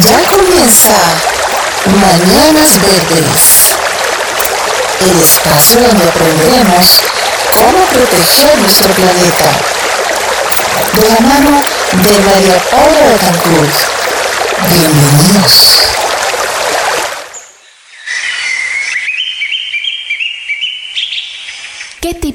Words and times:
Ya 0.00 0.22
comienza 0.30 0.96
Mañanas 1.84 2.80
Verdes, 2.80 3.76
el 5.00 5.22
espacio 5.22 5.82
donde 5.82 6.08
aprenderemos 6.08 7.02
cómo 7.52 7.84
proteger 7.86 8.58
nuestro 8.58 8.88
planeta. 8.94 9.50
De 10.94 11.08
la 11.10 11.20
mano 11.20 11.62
de 11.92 12.18
María 12.20 12.58
Paula 12.70 13.00
Betancourt. 13.06 13.74
Bienvenidos. 14.70 15.82
¿Qué 22.00 22.14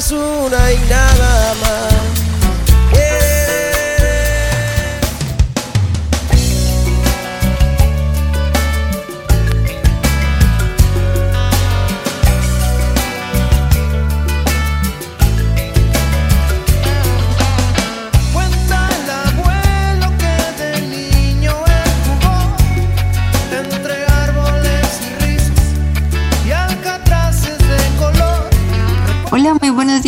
Es 0.00 0.12
una 0.12 0.72
y 0.72 0.78
nada 0.88 1.54
más. 1.60 1.89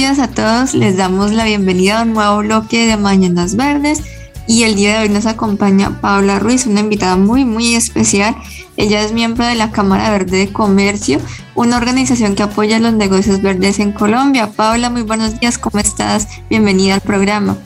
Días 0.03 0.19
a 0.19 0.27
todos. 0.27 0.75
Les 0.75 0.97
damos 0.97 1.31
la 1.31 1.45
bienvenida 1.45 2.01
a 2.01 2.03
un 2.03 2.15
nuevo 2.15 2.39
bloque 2.39 2.89
de 2.89 2.97
Mañanas 2.97 3.55
Verdes. 3.55 4.03
Y 4.49 4.65
el 4.65 4.75
día 4.75 4.95
de 4.99 5.03
hoy 5.05 5.09
nos 5.09 5.27
acompaña 5.27 6.01
Paula 6.01 6.41
Ruiz, 6.41 6.67
una 6.67 6.81
invitada 6.81 7.17
muy, 7.17 7.45
muy 7.45 7.77
especial. 7.77 8.35
Ella 8.77 9.01
es 9.03 9.13
miembro 9.13 9.47
de 9.47 9.55
la 9.55 9.71
Cámara 9.71 10.11
Verde 10.11 10.39
de 10.39 10.53
Comercio, 10.53 11.21
una 11.55 11.77
organización 11.77 12.35
que 12.35 12.43
apoya 12.43 12.81
los 12.81 12.95
negocios 12.95 13.43
verdes 13.43 13.79
en 13.79 13.93
Colombia. 13.93 14.51
Paula, 14.51 14.91
muy 14.91 15.03
buenos 15.03 15.39
días, 15.39 15.57
¿cómo 15.57 15.79
estás? 15.79 16.27
Bienvenida 16.51 16.95
al 16.95 17.01
programa. 17.01 17.57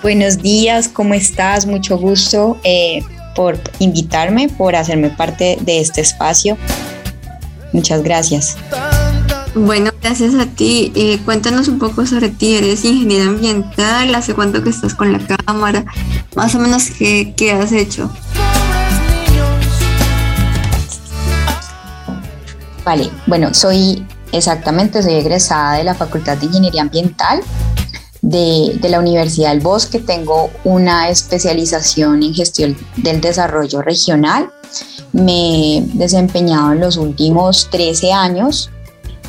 Buenos 0.00 0.40
días, 0.40 0.88
¿cómo 0.88 1.12
estás? 1.14 1.66
Mucho 1.66 1.98
gusto 1.98 2.56
eh, 2.62 3.02
por 3.36 3.60
invitarme, 3.78 4.48
por 4.48 4.74
hacerme 4.74 5.10
parte 5.10 5.58
de 5.60 5.80
este 5.80 6.00
espacio. 6.00 6.56
Muchas 7.72 8.02
gracias. 8.02 8.56
Bueno, 9.54 9.90
gracias 10.02 10.34
a 10.34 10.46
ti. 10.46 10.92
Eh, 10.94 11.18
cuéntanos 11.24 11.68
un 11.68 11.78
poco 11.78 12.04
sobre 12.06 12.30
ti. 12.30 12.56
Eres 12.56 12.84
ingeniera 12.84 13.26
ambiental, 13.26 14.14
¿hace 14.14 14.34
cuánto 14.34 14.62
que 14.64 14.70
estás 14.70 14.94
con 14.94 15.12
la 15.12 15.18
Cámara? 15.18 15.84
Más 16.34 16.54
o 16.54 16.58
menos, 16.58 16.90
¿qué, 16.98 17.34
qué 17.36 17.52
has 17.52 17.72
hecho? 17.72 18.10
Vale, 22.84 23.10
bueno, 23.26 23.52
soy 23.52 24.06
exactamente, 24.32 25.02
soy 25.02 25.14
egresada 25.14 25.78
de 25.78 25.84
la 25.84 25.94
Facultad 25.94 26.36
de 26.36 26.46
Ingeniería 26.46 26.82
Ambiental 26.82 27.40
de, 28.26 28.88
la 28.88 28.98
Universidad 28.98 29.50
del 29.50 29.60
Bosque. 29.60 30.00
Tengo 30.00 30.50
una 30.64 31.08
especialización 31.08 32.22
en 32.22 32.34
gestión 32.34 32.76
del 32.96 33.20
desarrollo 33.20 33.82
regional. 33.82 34.50
Me 35.12 35.78
he 35.78 35.82
desempeñado 35.94 36.72
en 36.72 36.80
los 36.80 36.96
últimos 36.96 37.68
13 37.70 38.12
años 38.12 38.70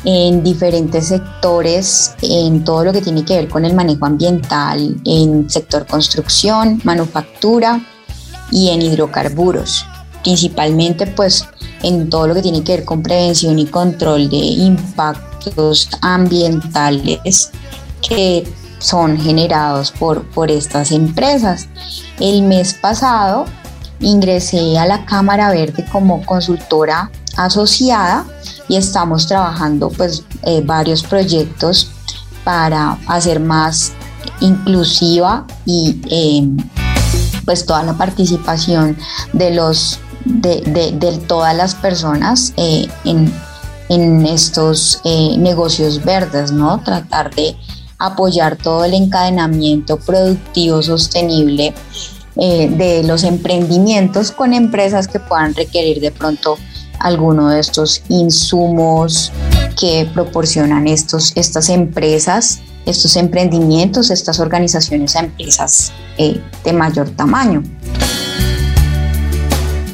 en 0.04 0.42
diferentes 0.44 1.08
sectores, 1.08 2.14
en 2.22 2.64
todo 2.64 2.84
lo 2.84 2.92
que 2.92 3.00
tiene 3.00 3.24
que 3.24 3.36
ver 3.36 3.48
con 3.48 3.64
el 3.64 3.74
manejo 3.74 4.06
ambiental, 4.06 5.00
en 5.04 5.48
sector 5.50 5.86
construcción, 5.86 6.80
manufactura 6.84 7.80
y 8.50 8.70
en 8.70 8.82
hidrocarburos. 8.82 9.84
Principalmente 10.22 11.06
pues 11.06 11.46
en 11.82 12.10
todo 12.10 12.26
lo 12.26 12.34
que 12.34 12.42
tiene 12.42 12.62
que 12.62 12.76
ver 12.76 12.84
con 12.84 13.02
prevención 13.02 13.58
y 13.58 13.66
control 13.66 14.28
de 14.28 14.36
impactos 14.36 15.88
ambientales 16.00 17.50
que 18.00 18.44
son 18.78 19.18
generados 19.18 19.90
por, 19.92 20.22
por 20.30 20.50
estas 20.50 20.92
empresas. 20.92 21.68
El 22.20 22.42
mes 22.42 22.74
pasado 22.74 23.44
ingresé 24.00 24.78
a 24.78 24.86
la 24.86 25.04
Cámara 25.04 25.50
Verde 25.50 25.84
como 25.90 26.24
consultora 26.24 27.10
asociada 27.36 28.24
y 28.68 28.76
estamos 28.76 29.26
trabajando 29.26 29.88
pues 29.90 30.22
eh, 30.42 30.62
varios 30.64 31.02
proyectos 31.02 31.90
para 32.44 32.98
hacer 33.08 33.40
más 33.40 33.92
inclusiva 34.40 35.46
y 35.66 36.00
eh, 36.10 36.48
pues 37.44 37.64
toda 37.66 37.82
la 37.82 37.94
participación 37.94 38.96
de 39.32 39.50
los 39.52 39.98
de, 40.24 40.60
de- 40.62 40.92
de 40.92 41.18
todas 41.18 41.54
las 41.56 41.74
personas 41.74 42.52
eh, 42.56 42.86
en, 43.04 43.32
en 43.88 44.26
estos 44.26 45.00
eh, 45.04 45.36
negocios 45.38 46.04
verdes, 46.04 46.52
¿no? 46.52 46.80
Tratar 46.82 47.34
de 47.34 47.56
apoyar 47.98 48.56
todo 48.56 48.84
el 48.84 48.94
encadenamiento 48.94 49.98
productivo 49.98 50.82
sostenible 50.82 51.74
eh, 52.36 52.68
de 52.70 53.02
los 53.02 53.24
emprendimientos 53.24 54.30
con 54.30 54.54
empresas 54.54 55.08
que 55.08 55.18
puedan 55.18 55.54
requerir 55.54 56.00
de 56.00 56.12
pronto 56.12 56.56
alguno 57.00 57.48
de 57.48 57.60
estos 57.60 58.02
insumos 58.08 59.32
que 59.78 60.08
proporcionan 60.12 60.86
estos, 60.88 61.32
estas 61.36 61.68
empresas, 61.68 62.60
estos 62.86 63.16
emprendimientos, 63.16 64.10
estas 64.10 64.40
organizaciones 64.40 65.16
a 65.16 65.20
empresas 65.20 65.92
eh, 66.16 66.40
de 66.64 66.72
mayor 66.72 67.10
tamaño. 67.10 67.62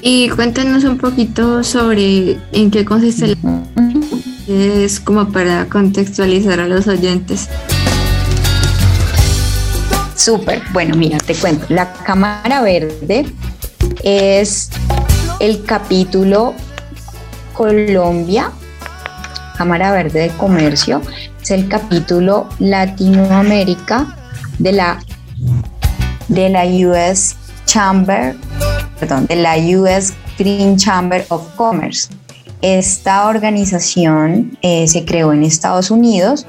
Y 0.02 0.28
cuéntanos 0.28 0.84
un 0.84 0.98
poquito 0.98 1.64
sobre 1.64 2.38
en 2.52 2.70
qué 2.70 2.84
consiste 2.84 3.28
la 3.28 3.64
es 4.46 5.00
como 5.00 5.28
para 5.28 5.66
contextualizar 5.66 6.60
a 6.60 6.68
los 6.68 6.86
oyentes. 6.86 7.48
Súper, 10.14 10.62
bueno, 10.72 10.96
mira, 10.96 11.18
te 11.18 11.34
cuento. 11.34 11.66
La 11.68 11.92
Cámara 11.92 12.62
Verde 12.62 13.26
es 14.02 14.70
el 15.40 15.64
capítulo 15.64 16.54
Colombia, 17.52 18.52
Cámara 19.56 19.92
Verde 19.92 20.20
de 20.20 20.28
Comercio, 20.30 21.02
es 21.42 21.50
el 21.50 21.68
capítulo 21.68 22.48
Latinoamérica 22.58 24.16
de 24.58 24.72
la, 24.72 25.00
de 26.28 26.48
la 26.48 26.64
US 26.64 27.36
Chamber, 27.66 28.36
perdón, 28.98 29.26
de 29.26 29.36
la 29.36 29.56
US 29.56 30.12
Green 30.38 30.76
Chamber 30.76 31.24
of 31.28 31.42
Commerce. 31.56 32.08
Esta 32.62 33.26
organización 33.26 34.56
eh, 34.62 34.86
se 34.88 35.04
creó 35.04 35.32
en 35.32 35.44
Estados 35.44 35.90
Unidos 35.90 36.46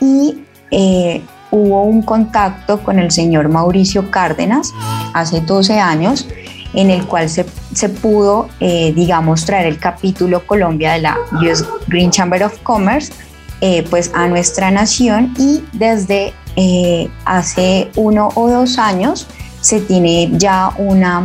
y 0.00 0.38
eh, 0.70 1.20
hubo 1.52 1.84
un 1.84 2.02
contacto 2.02 2.82
con 2.82 2.98
el 2.98 3.12
señor 3.12 3.48
Mauricio 3.48 4.10
Cárdenas 4.10 4.72
hace 5.14 5.40
12 5.42 5.78
años 5.78 6.26
en 6.74 6.90
el 6.90 7.04
cual 7.06 7.28
se, 7.28 7.44
se 7.74 7.90
pudo, 7.90 8.48
eh, 8.58 8.92
digamos, 8.96 9.44
traer 9.44 9.66
el 9.66 9.78
capítulo 9.78 10.44
Colombia 10.46 10.94
de 10.94 11.02
la 11.02 11.18
US 11.34 11.64
Green 11.86 12.10
Chamber 12.10 12.42
of 12.42 12.58
Commerce 12.62 13.12
eh, 13.60 13.84
pues 13.90 14.10
a 14.14 14.26
nuestra 14.26 14.70
nación 14.70 15.34
y 15.38 15.62
desde 15.74 16.32
eh, 16.56 17.08
hace 17.26 17.90
uno 17.96 18.30
o 18.34 18.48
dos 18.48 18.78
años 18.78 19.26
se 19.60 19.80
tiene 19.80 20.30
ya 20.32 20.72
una, 20.78 21.24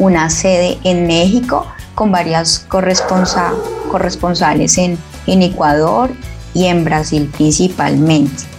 una 0.00 0.28
sede 0.28 0.76
en 0.84 1.06
México 1.06 1.66
con 1.94 2.10
varias 2.10 2.66
corresponsa- 2.68 3.54
corresponsales 3.90 4.76
en, 4.76 4.98
en 5.28 5.42
Ecuador 5.42 6.10
y 6.52 6.66
en 6.66 6.84
Brasil 6.84 7.30
principalmente. 7.36 8.55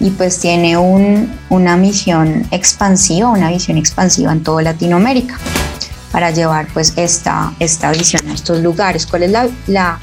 Y 0.00 0.10
pues 0.10 0.38
tiene 0.40 0.78
una 0.78 1.76
misión 1.76 2.46
expansiva, 2.50 3.28
una 3.28 3.50
visión 3.50 3.76
expansiva 3.76 4.32
en 4.32 4.42
toda 4.42 4.62
Latinoamérica 4.62 5.38
para 6.10 6.30
llevar 6.30 6.66
pues 6.72 6.94
esta, 6.96 7.52
esta 7.60 7.92
visión 7.92 8.28
a 8.28 8.34
estos 8.34 8.60
lugares. 8.60 9.06
¿Cuál 9.06 9.24
es 9.24 9.30
la, 9.30 9.48
la, 9.66 9.98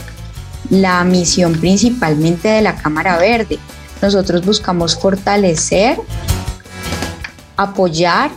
la 0.69 1.03
misión 1.03 1.53
principalmente 1.53 2.47
de 2.47 2.61
la 2.61 2.75
Cámara 2.75 3.17
Verde? 3.17 3.57
Nosotros 4.01 4.45
buscamos 4.45 4.97
fortalecer, 4.97 5.99
apoyar 7.55 8.29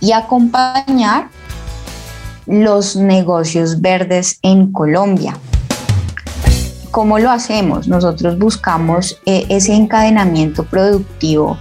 y 0.00 0.10
acompañar 0.10 1.28
los 2.46 2.96
negocios 2.96 3.80
verdes 3.80 4.38
en 4.42 4.72
Colombia. 4.72 5.38
¿Cómo 6.94 7.18
lo 7.18 7.32
hacemos? 7.32 7.88
Nosotros 7.88 8.38
buscamos 8.38 9.18
eh, 9.26 9.46
ese 9.48 9.74
encadenamiento 9.74 10.62
productivo 10.62 11.58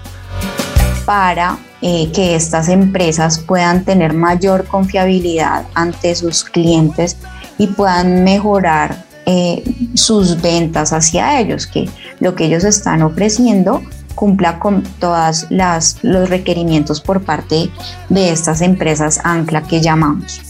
para 1.05 1.57
eh, 1.81 2.11
que 2.11 2.35
estas 2.35 2.69
empresas 2.69 3.39
puedan 3.39 3.83
tener 3.83 4.13
mayor 4.13 4.65
confiabilidad 4.65 5.65
ante 5.73 6.13
sus 6.13 6.43
clientes 6.43 7.17
y 7.57 7.65
puedan 7.65 8.23
mejorar 8.23 9.05
eh, 9.25 9.63
sus 9.95 10.39
ventas 10.39 10.93
hacia 10.93 11.39
ellos, 11.39 11.65
que 11.65 11.89
lo 12.19 12.35
que 12.35 12.45
ellos 12.45 12.63
están 12.63 13.01
ofreciendo 13.01 13.81
cumpla 14.13 14.59
con 14.59 14.83
todos 14.99 15.47
los 15.49 16.29
requerimientos 16.29 17.01
por 17.01 17.23
parte 17.23 17.71
de 18.07 18.29
estas 18.29 18.61
empresas 18.61 19.19
ancla 19.23 19.63
que 19.63 19.81
llamamos. 19.81 20.41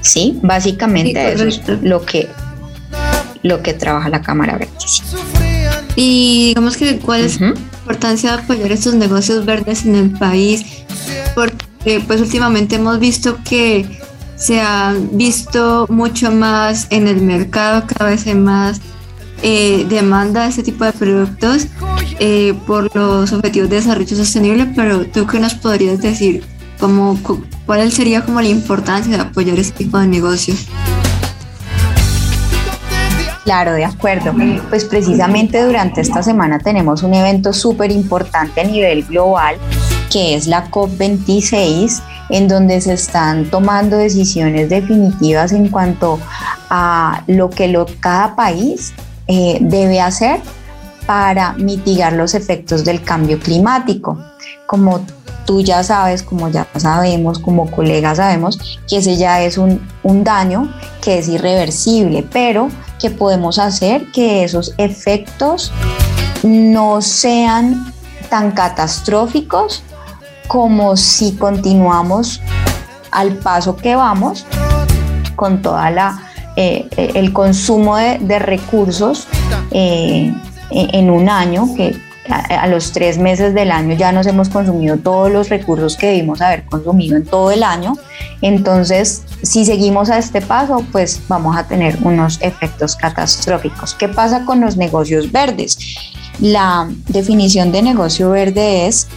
Sí, 0.00 0.38
básicamente 0.44 1.32
eso 1.32 1.46
es 1.46 1.60
lo 1.82 2.06
que, 2.06 2.28
lo 3.46 3.62
que 3.62 3.74
trabaja 3.74 4.08
la 4.08 4.22
Cámara 4.22 4.58
Verde. 4.58 4.72
Y 5.96 6.48
digamos 6.48 6.76
que 6.76 6.98
cuál 6.98 7.22
es 7.22 7.40
la 7.40 7.48
importancia 7.48 8.32
de 8.32 8.42
apoyar 8.42 8.70
estos 8.72 8.94
negocios 8.94 9.46
verdes 9.46 9.86
en 9.86 9.94
el 9.94 10.10
país, 10.10 10.64
porque 11.34 12.00
pues 12.06 12.20
últimamente 12.20 12.76
hemos 12.76 12.98
visto 12.98 13.38
que 13.44 13.98
se 14.36 14.60
ha 14.60 14.94
visto 15.12 15.86
mucho 15.88 16.30
más 16.30 16.86
en 16.90 17.08
el 17.08 17.22
mercado, 17.22 17.84
cada 17.86 18.10
vez 18.10 18.26
hay 18.26 18.34
más 18.34 18.80
eh, 19.42 19.86
demanda 19.88 20.42
de 20.42 20.48
este 20.50 20.62
tipo 20.62 20.84
de 20.84 20.92
productos 20.92 21.66
eh, 22.18 22.54
por 22.66 22.94
los 22.94 23.32
objetivos 23.32 23.70
de 23.70 23.76
desarrollo 23.76 24.16
sostenible, 24.16 24.70
pero 24.76 25.06
tú 25.06 25.26
qué 25.26 25.40
nos 25.40 25.54
podrías 25.54 26.00
decir, 26.00 26.44
como, 26.78 27.18
cuál 27.64 27.90
sería 27.92 28.24
como 28.24 28.40
la 28.40 28.48
importancia 28.48 29.16
de 29.16 29.22
apoyar 29.22 29.58
este 29.58 29.84
tipo 29.84 29.98
de 29.98 30.06
negocios. 30.06 30.66
Claro, 33.46 33.74
de 33.74 33.84
acuerdo. 33.84 34.34
Pues 34.68 34.84
precisamente 34.84 35.62
durante 35.62 36.00
esta 36.00 36.20
semana 36.20 36.58
tenemos 36.58 37.04
un 37.04 37.14
evento 37.14 37.52
súper 37.52 37.92
importante 37.92 38.60
a 38.60 38.64
nivel 38.64 39.04
global, 39.04 39.54
que 40.10 40.34
es 40.34 40.48
la 40.48 40.68
COP26, 40.68 42.02
en 42.30 42.48
donde 42.48 42.80
se 42.80 42.94
están 42.94 43.48
tomando 43.48 43.98
decisiones 43.98 44.68
definitivas 44.68 45.52
en 45.52 45.68
cuanto 45.68 46.18
a 46.70 47.22
lo 47.28 47.48
que 47.48 47.72
cada 48.00 48.34
país 48.34 48.92
eh, 49.28 49.58
debe 49.60 50.00
hacer 50.00 50.40
para 51.06 51.52
mitigar 51.52 52.14
los 52.14 52.34
efectos 52.34 52.84
del 52.84 53.00
cambio 53.00 53.38
climático. 53.38 54.18
Como 54.66 55.06
tú 55.46 55.62
ya 55.62 55.82
sabes, 55.82 56.22
como 56.22 56.48
ya 56.48 56.66
sabemos, 56.76 57.38
como 57.38 57.70
colegas 57.70 58.18
sabemos, 58.18 58.58
que 58.88 58.98
ese 58.98 59.16
ya 59.16 59.42
es 59.42 59.56
un, 59.56 59.80
un 60.02 60.24
daño 60.24 60.74
que 61.00 61.18
es 61.18 61.28
irreversible, 61.28 62.26
pero 62.30 62.68
que 62.98 63.10
podemos 63.10 63.58
hacer 63.58 64.10
que 64.12 64.44
esos 64.44 64.74
efectos 64.76 65.72
no 66.42 67.00
sean 67.00 67.92
tan 68.28 68.50
catastróficos 68.52 69.82
como 70.48 70.96
si 70.96 71.32
continuamos 71.36 72.40
al 73.10 73.34
paso 73.34 73.76
que 73.76 73.94
vamos 73.96 74.44
con 75.36 75.62
toda 75.62 75.90
la 75.90 76.26
eh, 76.56 76.88
eh, 76.96 77.10
el 77.14 77.34
consumo 77.34 77.98
de, 77.98 78.38
recursos 78.38 79.28
eh, 79.70 80.32
en 80.70 81.10
un 81.10 81.28
año, 81.28 81.68
que 81.76 81.94
a, 82.28 82.66
los 82.66 82.92
tres 82.92 83.18
meses 83.18 83.54
del 83.54 83.70
año 83.70 83.94
ya 83.96 84.12
nos 84.12 84.26
hemos 84.26 84.48
consumido 84.48 84.96
todos 84.96 85.30
los 85.30 85.48
recursos 85.48 85.96
que 85.96 86.08
debimos 86.08 86.40
haber 86.40 86.64
consumido 86.64 87.16
en 87.16 87.24
todo 87.24 87.50
el 87.50 87.62
año. 87.62 87.94
Entonces, 88.42 89.22
si 89.42 89.64
seguimos 89.64 90.10
a 90.10 90.18
este 90.18 90.40
paso, 90.40 90.84
pues 90.92 91.20
vamos 91.28 91.56
a 91.56 91.66
tener 91.66 91.98
unos 92.02 92.38
efectos 92.42 92.96
catastróficos. 92.96 93.94
¿Qué 93.94 94.08
pasa 94.08 94.44
con 94.44 94.60
los 94.60 94.76
negocios 94.76 95.30
verdes? 95.32 95.78
La 96.40 96.88
definición 97.08 97.72
de 97.72 97.82
negocio 97.82 98.30
verde 98.30 98.86
es 98.86 99.08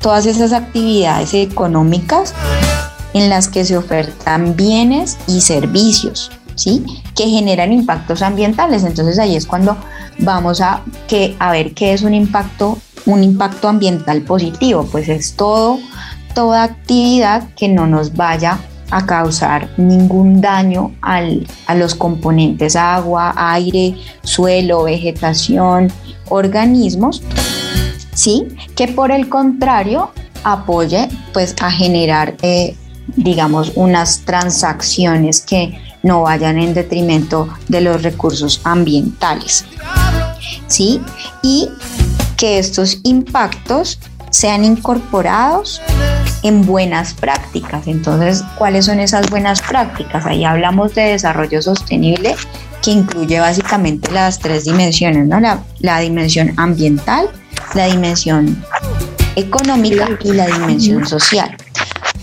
todas 0.00 0.26
esas 0.26 0.52
actividades 0.52 1.32
económicas 1.34 2.34
en 3.14 3.30
las 3.30 3.48
que 3.48 3.64
se 3.64 3.76
ofertan 3.76 4.56
bienes 4.56 5.16
y 5.28 5.40
servicios 5.40 6.30
¿sí? 6.56 6.84
que 7.14 7.28
generan 7.28 7.72
impactos 7.72 8.22
ambientales. 8.22 8.84
Entonces 8.84 9.18
ahí 9.18 9.36
es 9.36 9.46
cuando 9.46 9.76
vamos 10.18 10.60
a, 10.60 10.82
que, 11.08 11.36
a 11.38 11.50
ver 11.50 11.74
qué 11.74 11.92
es 11.92 12.02
un 12.02 12.14
impacto, 12.14 12.78
un 13.06 13.22
impacto 13.22 13.68
ambiental 13.68 14.22
positivo. 14.22 14.86
Pues 14.90 15.08
es 15.08 15.34
todo, 15.34 15.78
toda 16.34 16.62
actividad 16.62 17.48
que 17.54 17.68
no 17.68 17.86
nos 17.86 18.14
vaya 18.14 18.58
a 18.90 19.06
causar 19.06 19.70
ningún 19.76 20.40
daño 20.40 20.94
al, 21.00 21.46
a 21.66 21.74
los 21.74 21.94
componentes 21.94 22.76
agua, 22.76 23.34
aire, 23.36 23.96
suelo, 24.22 24.84
vegetación, 24.84 25.90
organismos, 26.28 27.22
¿sí? 28.14 28.46
que 28.76 28.88
por 28.88 29.10
el 29.10 29.28
contrario 29.28 30.10
apoye 30.44 31.08
pues 31.32 31.56
a 31.60 31.70
generar 31.70 32.36
eh, 32.42 32.76
digamos 33.16 33.72
unas 33.74 34.20
transacciones 34.20 35.40
que 35.40 35.78
no 36.04 36.22
vayan 36.22 36.58
en 36.58 36.74
detrimento 36.74 37.48
de 37.66 37.80
los 37.80 38.02
recursos 38.04 38.60
ambientales. 38.62 39.64
¿Sí? 40.68 41.00
Y 41.42 41.68
que 42.36 42.58
estos 42.58 43.00
impactos 43.02 43.98
sean 44.30 44.64
incorporados 44.64 45.80
en 46.42 46.66
buenas 46.66 47.14
prácticas. 47.14 47.86
Entonces, 47.86 48.44
¿cuáles 48.58 48.84
son 48.84 49.00
esas 49.00 49.30
buenas 49.30 49.62
prácticas? 49.62 50.26
Ahí 50.26 50.44
hablamos 50.44 50.94
de 50.94 51.02
desarrollo 51.02 51.62
sostenible 51.62 52.36
que 52.82 52.90
incluye 52.90 53.40
básicamente 53.40 54.10
las 54.12 54.38
tres 54.38 54.64
dimensiones, 54.64 55.26
¿no? 55.26 55.40
La, 55.40 55.64
la 55.78 56.00
dimensión 56.00 56.52
ambiental, 56.58 57.30
la 57.74 57.86
dimensión 57.86 58.62
económica 59.36 60.06
y 60.22 60.32
la 60.32 60.46
dimensión 60.46 61.06
social. 61.06 61.56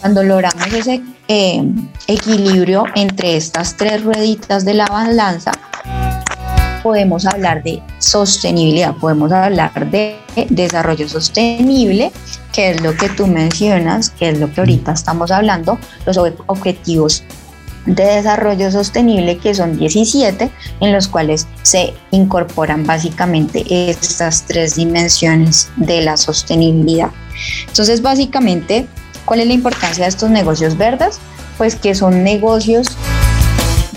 Cuando 0.02 0.24
logramos 0.24 0.66
ese 0.74 1.00
eh, 1.28 1.64
equilibrio 2.08 2.86
entre 2.96 3.38
estas 3.38 3.78
tres 3.78 4.04
rueditas 4.04 4.66
de 4.66 4.74
la 4.74 4.88
balanza, 4.88 5.52
podemos 6.82 7.28
hablar 7.28 7.62
de 7.62 7.84
sostenibilidad, 8.00 8.96
podemos 8.96 9.32
hablar 9.32 9.92
de 9.92 10.18
desarrollo 10.50 11.08
sostenible, 11.08 12.12
que 12.52 12.72
es 12.72 12.82
lo 12.82 12.98
que 12.98 13.10
tú 13.10 13.28
mencionas, 13.28 14.10
que 14.10 14.30
es 14.30 14.40
lo 14.40 14.52
que 14.52 14.62
ahorita 14.62 14.92
estamos 14.92 15.30
hablando, 15.30 15.78
los 16.08 16.18
objetivos 16.18 17.24
de 17.86 18.04
desarrollo 18.04 18.72
sostenible, 18.72 19.38
que 19.38 19.54
son 19.54 19.78
17, 19.78 20.50
en 20.80 20.94
los 20.94 21.08
cuales 21.08 21.48
se 21.62 21.94
incorporan 22.10 22.88
básicamente 22.88 23.64
estas 23.90 24.48
tres 24.48 24.76
dimensiones 24.76 25.70
de 25.76 26.02
la 26.02 26.18
sostenibilidad. 26.18 27.12
Entonces, 27.68 28.02
básicamente, 28.02 28.88
¿Cuál 29.32 29.40
es 29.40 29.48
la 29.48 29.54
importancia 29.54 30.04
de 30.04 30.10
estos 30.10 30.30
negocios 30.30 30.78
verdes? 30.78 31.18
Pues 31.58 31.78
que 31.78 31.96
son 31.96 32.22
negocios 32.22 32.88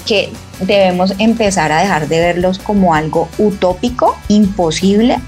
que 0.07 0.33
debemos 0.61 1.13
empezar 1.19 1.73
a 1.73 1.81
dejar 1.81 2.07
de 2.07 2.21
verlos 2.21 2.61
como 2.61 2.95
algo 2.95 3.29
utópico, 3.39 4.17
imposible, 4.29 5.19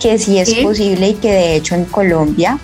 que 0.00 0.18
sí 0.18 0.40
es 0.40 0.52
posible 0.54 1.10
y 1.10 1.14
que 1.14 1.30
de 1.30 1.54
hecho 1.54 1.76
en 1.76 1.84
Colombia 1.84 2.58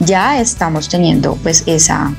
ya 0.00 0.38
estamos 0.38 0.90
teniendo 0.90 1.36
pues 1.36 1.62
esa, 1.64 2.12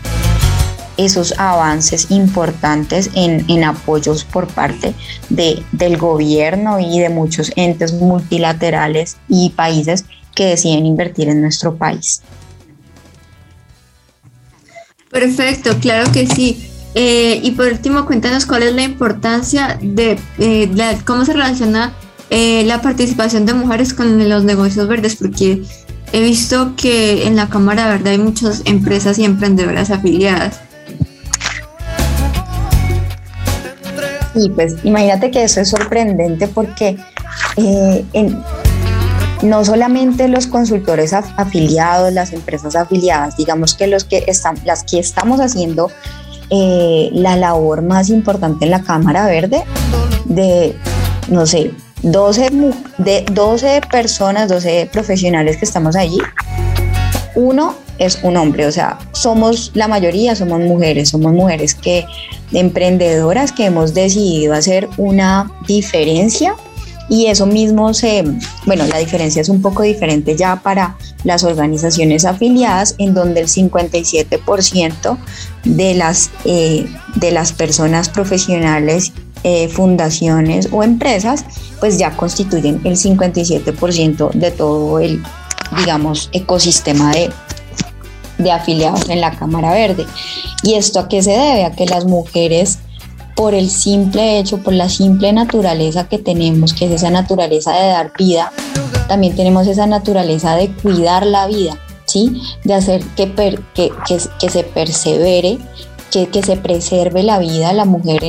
esos 0.98 1.38
avances 1.38 2.10
importantes 2.10 3.12
en, 3.14 3.46
en 3.48 3.64
apoyos 3.64 4.24
por 4.24 4.48
parte 4.48 4.96
de, 5.30 5.62
del 5.72 5.98
gobierno 5.98 6.80
y 6.80 6.98
de 7.00 7.10
muchos 7.10 7.52
entes 7.56 7.94
multilaterales 7.94 9.18
y 9.30 9.52
países 9.52 10.06
que 10.34 10.48
deciden 10.48 10.88
invertir 10.88 11.30
en 11.30 11.42
nuestro 11.42 11.76
país. 11.76 12.24
Perfecto, 15.14 15.78
claro 15.80 16.12
que 16.12 16.26
sí. 16.26 16.70
Eh, 16.96 17.40
y 17.44 17.52
por 17.52 17.68
último, 17.68 18.06
cuéntanos 18.06 18.46
cuál 18.48 18.64
es 18.64 18.74
la 18.74 18.84
importancia 18.84 19.78
de 19.82 20.18
eh, 20.40 20.70
cómo 21.06 21.24
se 21.24 21.34
relaciona 21.34 21.94
eh, 22.32 22.64
la 22.66 22.82
participación 22.82 23.46
de 23.46 23.54
mujeres 23.54 23.94
con 23.94 24.28
los 24.28 24.44
negocios 24.44 24.88
verdes, 24.88 25.16
porque 25.16 25.62
he 26.12 26.22
visto 26.22 26.74
que 26.76 27.28
en 27.28 27.36
la 27.36 27.48
Cámara 27.48 27.88
Verde 27.88 28.10
hay 28.12 28.18
muchas 28.18 28.64
empresas 28.66 29.20
y 29.20 29.26
emprendedoras 29.26 29.92
afiliadas. 29.92 30.60
Sí, 34.34 34.50
pues 34.56 34.78
imagínate 34.84 35.30
que 35.30 35.44
eso 35.44 35.62
es 35.62 35.70
sorprendente 35.70 36.48
porque 36.48 36.98
eh, 37.58 38.04
no 39.44 39.66
solamente 39.66 40.28
los 40.28 40.48
consultores 40.48 41.14
afiliados, 41.14 42.14
las 42.14 42.32
empresas 42.32 42.76
afiliadas, 42.76 43.36
digamos 43.38 43.76
que 43.76 43.88
los 43.88 44.06
que 44.06 44.24
están, 44.28 44.58
las 44.66 44.84
que 44.84 45.00
estamos 45.00 45.40
haciendo 45.42 45.92
eh, 46.50 47.10
la 47.12 47.36
labor 47.36 47.82
más 47.82 48.10
importante 48.10 48.66
en 48.66 48.72
la 48.72 48.82
Cámara 48.82 49.26
Verde, 49.26 49.64
de, 50.26 50.76
no 51.28 51.46
sé, 51.46 51.72
12, 52.04 52.52
de 52.98 53.26
12 53.32 53.82
personas, 53.92 54.50
12 54.50 54.90
profesionales 54.92 55.58
que 55.58 55.66
estamos 55.66 55.96
allí, 55.96 56.20
uno 57.36 57.76
es 58.00 58.20
un 58.24 58.38
hombre, 58.38 58.66
o 58.66 58.72
sea, 58.72 58.98
somos 59.12 59.72
la 59.74 59.88
mayoría, 59.88 60.36
somos 60.36 60.60
mujeres, 60.62 61.10
somos 61.10 61.34
mujeres 61.34 61.76
que 61.76 62.06
emprendedoras 62.54 63.52
que 63.52 63.66
hemos 63.66 63.94
decidido 63.94 64.54
hacer 64.54 64.88
una 64.98 65.52
diferencia 65.68 66.56
y 67.10 67.28
eso 67.28 67.46
mismo 67.46 67.94
se, 67.94 68.24
bueno, 68.66 68.86
la 68.88 68.98
diferencia 68.98 69.42
es 69.42 69.50
un 69.50 69.62
poco 69.62 69.84
diferente 69.84 70.36
ya 70.36 70.62
para 70.62 70.98
las 71.24 71.44
organizaciones 71.44 72.26
afiliadas, 72.26 72.96
en 72.98 73.14
donde 73.14 73.42
el 73.42 73.48
57% 73.48 75.18
de 75.64 75.94
las, 75.94 76.32
eh, 76.46 76.88
de 77.16 77.32
las 77.32 77.52
personas 77.52 78.10
profesionales, 78.10 79.12
eh, 79.44 79.68
fundaciones 79.68 80.70
o 80.72 80.84
empresas, 80.84 81.46
pues 81.80 81.98
ya 81.98 82.16
constituyen 82.16 82.80
el 82.86 82.96
57% 82.96 84.32
de 84.32 84.52
todo 84.52 85.00
el, 85.00 85.22
digamos, 85.78 86.30
ecosistema 86.32 87.12
de, 87.12 87.30
de 88.38 88.52
afiliados 88.52 89.10
en 89.10 89.20
la 89.20 89.32
Cámara 89.32 89.72
Verde. 89.72 90.06
¿Y 90.64 90.76
esto 90.76 91.00
a 91.00 91.10
qué 91.10 91.22
se 91.22 91.32
debe? 91.32 91.66
A 91.66 91.72
que 91.72 91.86
las 91.86 92.06
mujeres, 92.06 92.80
por 93.36 93.54
el 93.54 93.70
simple 93.70 94.40
hecho, 94.40 94.60
por 94.60 94.74
la 94.74 94.90
simple 94.90 95.34
naturaleza 95.34 96.08
que 96.08 96.20
tenemos, 96.20 96.74
que 96.74 96.86
es 96.86 96.92
esa 96.92 97.10
naturaleza 97.10 97.72
de 97.72 97.88
dar 97.88 98.12
vida, 98.18 98.52
también 99.08 99.36
tenemos 99.36 99.68
esa 99.68 99.88
naturaleza 99.88 100.56
de 100.56 100.72
cuidar 100.72 101.26
la 101.26 101.48
vida, 101.48 101.78
¿sí? 102.06 102.42
De 102.64 102.74
hacer 102.74 103.04
que, 103.16 103.32
que, 103.74 103.92
que, 104.40 104.50
se 104.50 104.64
persevere, 104.64 105.58
que, 106.12 106.28
que, 106.28 106.44
se 106.44 106.58
preserve 106.58 107.24
la 107.24 107.40
vida. 107.40 107.74
La 107.74 107.86
mujer 107.86 108.22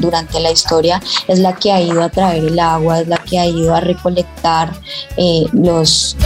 durante 0.00 0.40
la 0.40 0.50
historia 0.50 1.00
es 1.28 1.38
la 1.38 1.54
que 1.54 1.72
ha 1.72 1.80
ido 1.80 2.02
a 2.02 2.08
traer 2.08 2.44
el 2.44 2.58
agua, 2.58 3.00
es 3.00 3.08
la 3.08 3.18
que 3.18 3.38
ha 3.38 3.46
ido 3.46 3.74
a 3.74 3.80
recolectar 3.80 4.72
eh, 5.16 5.46
los 5.52 6.16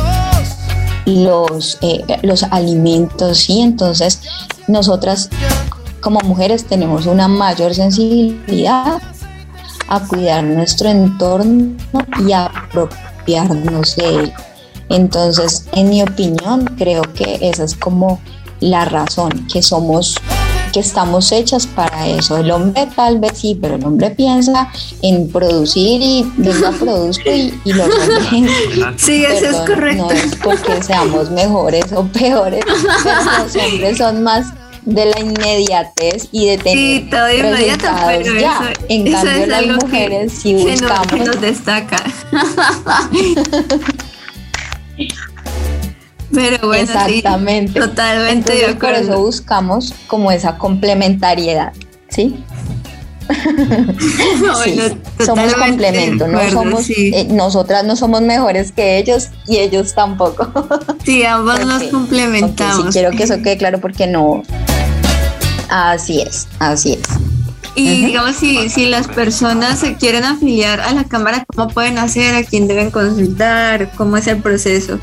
los, 1.06 1.78
eh, 1.82 2.02
los 2.22 2.42
alimentos, 2.42 3.48
y 3.48 3.60
entonces 3.60 4.22
nosotras 4.66 5.30
como 6.06 6.20
mujeres 6.20 6.64
tenemos 6.66 7.06
una 7.06 7.26
mayor 7.26 7.74
sensibilidad 7.74 9.02
a 9.88 10.00
cuidar 10.06 10.44
nuestro 10.44 10.88
entorno 10.88 11.74
y 12.24 12.30
a 12.30 12.44
apropiarnos 12.44 13.96
de 13.96 14.14
él. 14.14 14.32
Entonces, 14.88 15.66
en 15.72 15.88
mi 15.88 16.02
opinión, 16.04 16.64
creo 16.78 17.02
que 17.12 17.40
esa 17.42 17.64
es 17.64 17.74
como 17.74 18.20
la 18.60 18.84
razón, 18.84 19.48
que 19.52 19.62
somos 19.62 20.14
que 20.72 20.78
estamos 20.78 21.32
hechas 21.32 21.66
para 21.66 22.06
eso. 22.06 22.36
El 22.36 22.52
hombre 22.52 22.86
tal 22.94 23.18
vez 23.18 23.38
sí, 23.38 23.58
pero 23.60 23.74
el 23.74 23.84
hombre 23.84 24.10
piensa 24.10 24.70
en 25.02 25.28
producir 25.28 26.00
y 26.02 26.22
venga, 26.36 26.70
produzco 26.70 27.28
y, 27.28 27.52
y 27.64 27.72
los 27.72 27.88
hombres. 27.98 29.02
Sí, 29.02 29.24
eso 29.24 29.50
es 29.50 29.56
correcto. 29.68 30.04
No 30.04 30.10
es 30.12 30.36
porque 30.36 30.82
seamos 30.84 31.32
mejores 31.32 31.92
o 31.92 32.04
peores, 32.04 32.64
pero 33.02 33.42
los 33.42 33.56
hombres 33.56 33.98
son 33.98 34.22
más 34.22 34.52
de 34.86 35.04
la 35.04 35.20
inmediatez 35.20 36.28
y 36.32 36.46
de 36.46 36.58
tener 36.58 36.78
sí, 36.78 37.08
todo 37.10 37.30
inmediato, 37.30 37.88
pero 38.06 38.34
ya. 38.38 38.70
Eso, 38.70 38.80
en 38.88 39.06
eso 39.06 39.16
cambio, 39.16 39.42
es 39.42 39.48
las 39.48 39.66
mujeres 39.66 40.32
sí 40.32 40.54
buscamos. 40.54 41.06
Que 41.08 41.18
nos 41.18 41.40
destaca. 41.40 42.02
Pero 46.32 46.66
bueno, 46.66 46.82
Exactamente. 46.82 47.78
totalmente 47.80 48.52
de 48.52 48.66
acuerdo. 48.66 48.78
Por 48.78 49.10
eso 49.14 49.20
buscamos 49.20 49.94
como 50.06 50.32
esa 50.32 50.58
complementariedad, 50.58 51.72
¿sí? 52.08 52.42
sí, 54.64 54.80
somos 55.24 55.54
complemento, 55.54 56.28
no 56.28 56.48
somos, 56.50 56.88
eh, 56.90 57.26
nosotras 57.30 57.84
no 57.84 57.96
somos 57.96 58.22
mejores 58.22 58.70
que 58.70 58.98
ellos 58.98 59.30
y 59.48 59.56
ellos 59.58 59.94
tampoco. 59.94 60.48
Sí, 61.04 61.24
ambos 61.24 61.64
nos 61.64 61.82
complementamos. 61.84 62.86
sí, 62.86 62.90
quiero 62.92 63.10
que 63.12 63.24
eso 63.24 63.42
quede 63.42 63.56
claro 63.56 63.80
porque 63.80 64.06
no. 64.06 64.42
Así 65.76 66.22
es, 66.22 66.48
así 66.58 66.94
es. 66.94 67.06
Y 67.74 68.06
digamos, 68.06 68.36
si, 68.36 68.70
si 68.70 68.86
las 68.86 69.08
personas 69.08 69.80
se 69.80 69.96
quieren 69.96 70.24
afiliar 70.24 70.80
a 70.80 70.92
la 70.92 71.04
Cámara, 71.04 71.44
¿cómo 71.54 71.68
pueden 71.68 71.98
hacer? 71.98 72.34
¿A 72.34 72.42
quién 72.44 72.66
deben 72.66 72.90
consultar? 72.90 73.90
¿Cómo 73.94 74.16
es 74.16 74.26
el 74.26 74.38
proceso? 74.38 74.98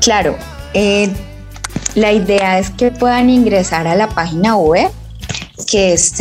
Claro, 0.00 0.34
eh, 0.72 1.12
la 1.94 2.12
idea 2.12 2.58
es 2.58 2.70
que 2.70 2.90
puedan 2.90 3.28
ingresar 3.28 3.86
a 3.86 3.94
la 3.94 4.08
página 4.08 4.56
web 4.56 4.90
que 5.70 5.92
es 5.92 6.14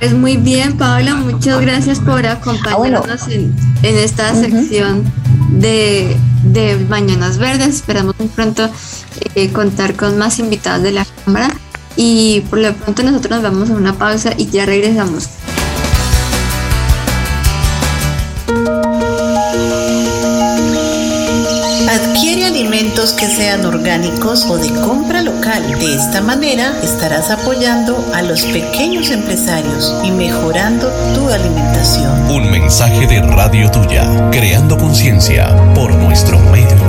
Es 0.00 0.12
muy 0.14 0.36
bien, 0.36 0.76
Paula, 0.76 1.14
muchas 1.14 1.60
gracias 1.60 2.00
por 2.00 2.26
acompañarnos 2.26 3.22
ah, 3.22 3.30
en, 3.30 3.54
esta 3.82 4.34
sección 4.34 5.04
de, 5.50 6.16
de 6.42 6.76
Mañanas 6.88 7.38
Verdes. 7.38 7.68
Esperamos 7.68 8.18
muy 8.18 8.28
pronto 8.28 8.70
eh, 9.34 9.52
contar 9.52 9.94
con 9.94 10.18
más 10.18 10.38
invitados 10.38 10.82
de 10.82 10.92
la 10.92 11.06
Cámara. 11.24 11.54
Y 11.96 12.40
por 12.48 12.58
lo 12.58 12.72
pronto 12.74 13.02
nosotros 13.02 13.30
nos 13.30 13.42
vamos 13.42 13.70
a 13.70 13.74
una 13.74 13.94
pausa 13.94 14.32
y 14.36 14.46
ya 14.46 14.64
regresamos. 14.66 15.28
Adquiere 21.92 22.46
alimentos 22.46 23.12
que 23.12 23.26
sean 23.26 23.66
orgánicos 23.66 24.46
o 24.46 24.56
de 24.56 24.70
compra 24.80 25.20
local. 25.20 25.62
De 25.78 25.94
esta 25.94 26.22
manera 26.22 26.72
estarás 26.82 27.30
apoyando 27.30 28.02
a 28.14 28.22
los 28.22 28.46
pequeños 28.46 29.10
empresarios 29.10 29.94
y 30.02 30.10
mejorando 30.10 30.88
tu 31.14 31.28
alimentación. 31.28 32.30
Un 32.30 32.50
mensaje 32.50 33.06
de 33.06 33.20
Radio 33.20 33.70
Tuya, 33.70 34.30
creando 34.30 34.78
conciencia 34.78 35.54
por 35.74 35.94
nuestro 35.94 36.38
medio 36.38 36.88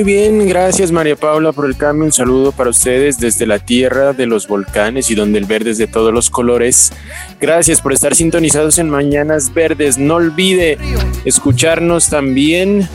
Muy 0.00 0.14
bien, 0.14 0.48
gracias 0.48 0.92
María 0.92 1.14
Paula 1.14 1.52
por 1.52 1.66
el 1.66 1.76
cambio. 1.76 2.06
Un 2.06 2.12
saludo 2.12 2.52
para 2.52 2.70
ustedes 2.70 3.18
desde 3.18 3.44
la 3.44 3.58
tierra 3.58 4.14
de 4.14 4.24
los 4.24 4.48
volcanes 4.48 5.10
y 5.10 5.14
donde 5.14 5.38
el 5.38 5.44
verde 5.44 5.72
es 5.72 5.76
de 5.76 5.88
todos 5.88 6.10
los 6.10 6.30
colores. 6.30 6.90
Gracias 7.38 7.82
por 7.82 7.92
estar 7.92 8.14
sintonizados 8.14 8.78
en 8.78 8.88
Mañanas 8.88 9.52
Verdes. 9.52 9.98
No 9.98 10.14
olvide 10.14 10.78
escucharnos 11.26 12.08
también 12.08 12.88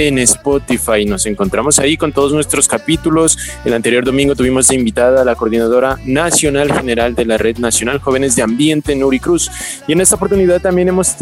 en 0.00 0.18
Spotify. 0.18 1.04
Nos 1.04 1.26
encontramos 1.26 1.78
ahí 1.78 1.96
con 1.96 2.12
todos 2.12 2.32
nuestros 2.32 2.66
capítulos. 2.66 3.38
El 3.64 3.74
anterior 3.74 4.04
domingo 4.04 4.34
tuvimos 4.34 4.72
invitada 4.72 5.22
a 5.22 5.24
la 5.24 5.36
coordinadora 5.36 5.96
nacional 6.04 6.72
general 6.72 7.14
de 7.14 7.24
la 7.24 7.38
Red 7.38 7.58
Nacional 7.58 8.00
Jóvenes 8.00 8.34
de 8.34 8.42
Ambiente, 8.42 8.96
Nuri 8.96 9.20
Cruz. 9.20 9.48
Y 9.86 9.92
en 9.92 10.00
esta 10.00 10.16
oportunidad 10.16 10.60
también 10.60 10.88
hemos 10.88 11.14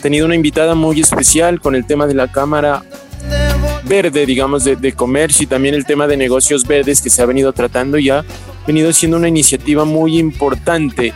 tenido 0.00 0.24
una 0.24 0.36
invitada 0.36 0.76
muy 0.76 1.00
especial 1.00 1.60
con 1.60 1.74
el 1.74 1.84
tema 1.84 2.06
de 2.06 2.14
la 2.14 2.30
Cámara 2.30 2.84
verde, 3.84 4.26
digamos, 4.26 4.64
de, 4.64 4.92
comercio 4.92 5.44
y 5.44 5.46
también 5.46 5.74
el 5.74 5.84
tema 5.84 6.06
de 6.06 6.16
negocios 6.16 6.66
verdes 6.66 7.00
que 7.00 7.10
se 7.10 7.22
ha 7.22 7.26
venido 7.26 7.52
tratando 7.52 7.98
y 7.98 8.10
ha 8.10 8.24
venido 8.66 8.92
siendo 8.92 9.16
una 9.16 9.28
iniciativa 9.28 9.84
muy 9.84 10.18
importante. 10.18 11.12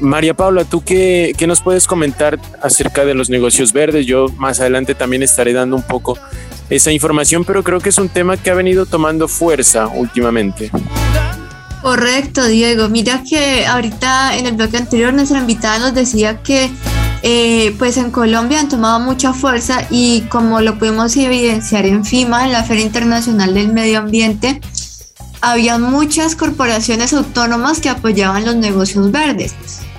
María 0.00 0.34
Paula, 0.34 0.64
¿tú 0.64 0.82
qué, 0.82 1.32
qué, 1.36 1.46
nos 1.46 1.60
puedes 1.60 1.86
comentar 1.86 2.38
acerca 2.60 3.04
de 3.04 3.14
los 3.14 3.30
negocios 3.30 3.72
verdes? 3.72 4.06
Yo 4.06 4.26
más 4.36 4.60
adelante 4.60 4.94
también 4.94 5.22
estaré 5.22 5.52
dando 5.52 5.76
un 5.76 5.82
poco 5.82 6.18
esa 6.70 6.90
información, 6.90 7.44
pero 7.44 7.62
creo 7.62 7.80
que 7.80 7.90
es 7.90 7.98
un 7.98 8.08
tema 8.08 8.36
que 8.36 8.50
ha 8.50 8.54
venido 8.54 8.86
tomando 8.86 9.28
fuerza 9.28 9.88
últimamente. 9.88 10.70
Correcto, 11.82 12.46
Diego. 12.46 12.88
Mira 12.88 13.24
que 13.28 13.66
ahorita 13.66 14.36
en 14.36 14.46
el 14.46 14.54
bloque 14.54 14.76
anterior 14.76 15.12
nuestra 15.12 15.40
invitada 15.40 15.80
nos 15.80 15.94
decía 15.94 16.40
que 16.40 16.70
eh, 17.22 17.74
pues 17.78 17.96
en 17.96 18.10
Colombia 18.10 18.60
han 18.60 18.68
tomado 18.68 18.98
mucha 19.00 19.32
fuerza 19.32 19.86
y 19.90 20.22
como 20.22 20.60
lo 20.60 20.78
pudimos 20.78 21.16
evidenciar 21.16 21.86
en 21.86 22.04
FIMA, 22.04 22.46
en 22.46 22.52
la 22.52 22.64
Feria 22.64 22.84
Internacional 22.84 23.54
del 23.54 23.72
Medio 23.72 24.00
Ambiente, 24.00 24.60
había 25.40 25.78
muchas 25.78 26.36
corporaciones 26.36 27.12
autónomas 27.12 27.80
que 27.80 27.88
apoyaban 27.88 28.44
los 28.44 28.56
negocios 28.56 29.10
verdes. 29.10 29.54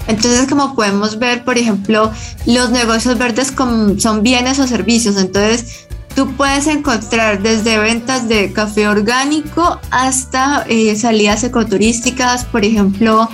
Entonces, 0.08 0.48
como 0.50 0.76
podemos 0.76 1.18
ver, 1.18 1.44
por 1.46 1.58
ejemplo, 1.58 2.12
los 2.46 2.72
negocios 2.72 3.18
verdes 3.18 3.54
son 3.98 4.24
bienes 4.24 4.60
o 4.60 4.68
servicios. 4.68 5.18
Entonces, 5.18 5.88
tú 6.16 6.34
puedes 6.36 6.68
encontrar 6.68 7.42
desde 7.42 7.78
ventas 7.78 8.28
de 8.28 8.52
café 8.52 8.88
orgánico 8.88 9.80
hasta 9.92 10.66
eh, 10.68 10.96
salidas 10.96 11.44
ecoturísticas, 11.44 12.46
por 12.46 12.66
ejemplo, 12.66 13.30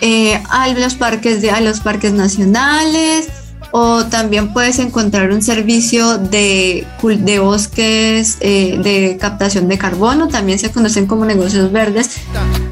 eh, 0.00 0.42
a 0.50 0.68
los 0.68 0.94
parques 0.94 1.42
de 1.42 1.50
a 1.50 1.60
los 1.60 1.80
parques 1.80 2.12
nacionales 2.12 3.28
o 3.72 4.04
también 4.06 4.52
puedes 4.52 4.78
encontrar 4.78 5.30
un 5.30 5.42
servicio 5.42 6.18
de, 6.18 6.86
de 7.02 7.38
bosques 7.38 8.38
eh, 8.40 8.80
de 8.82 9.16
captación 9.20 9.68
de 9.68 9.78
carbono, 9.78 10.28
también 10.28 10.58
se 10.58 10.70
conocen 10.70 11.06
como 11.06 11.24
negocios 11.24 11.70
verdes 11.70 12.16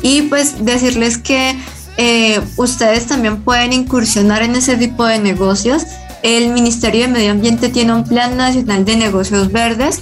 y 0.03 0.23
pues 0.23 0.65
decirles 0.65 1.19
que 1.19 1.57
eh, 1.99 2.41
ustedes 2.57 3.07
también 3.07 3.43
pueden 3.43 3.73
incursionar 3.73 4.43
en 4.43 4.57
ese 4.57 4.77
tipo 4.77 5.05
de 5.05 5.19
negocios. 5.19 5.83
El 6.23 6.49
Ministerio 6.49 7.03
de 7.03 7.09
Medio 7.09 7.31
Ambiente 7.31 7.69
tiene 7.69 7.93
un 7.93 8.05
Plan 8.05 8.37
Nacional 8.37 8.85
de 8.85 8.97
Negocios 8.97 9.53
Verdes 9.53 10.01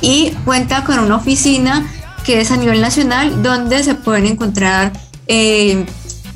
y 0.00 0.30
cuenta 0.46 0.84
con 0.84 0.98
una 0.98 1.16
oficina 1.16 1.86
que 2.24 2.40
es 2.40 2.50
a 2.50 2.56
nivel 2.56 2.80
nacional 2.80 3.42
donde 3.42 3.82
se 3.82 3.94
pueden 3.94 4.26
encontrar 4.26 4.92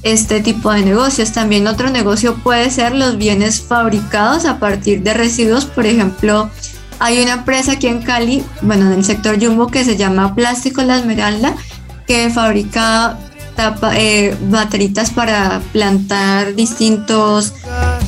este 0.05 0.41
tipo 0.41 0.71
de 0.71 0.83
negocios. 0.83 1.33
También 1.33 1.67
otro 1.67 1.91
negocio 1.91 2.37
puede 2.37 2.71
ser 2.71 2.95
los 2.95 3.17
bienes 3.17 3.61
fabricados 3.61 4.45
a 4.45 4.61
partir 4.61 5.03
de 5.03 5.15
residuos. 5.15 5.65
Por 5.65 5.87
ejemplo, 5.87 6.51
hay 7.01 7.21
una 7.21 7.33
empresa 7.33 7.73
aquí 7.73 7.89
en 7.89 8.03
Cali, 8.03 8.45
bueno, 8.63 8.87
en 8.87 8.99
el 8.99 9.05
sector 9.05 9.43
Jumbo, 9.43 9.67
que 9.67 9.85
se 9.85 9.97
llama 9.97 10.35
Plástico 10.35 10.83
La 10.83 10.99
Esmeralda, 10.99 11.57
que 12.07 12.31
fabrica 12.31 13.19
tapa, 13.57 13.97
eh, 13.97 14.37
bateritas 14.49 15.11
para 15.11 15.61
plantar 15.73 16.55
distintos 16.55 17.55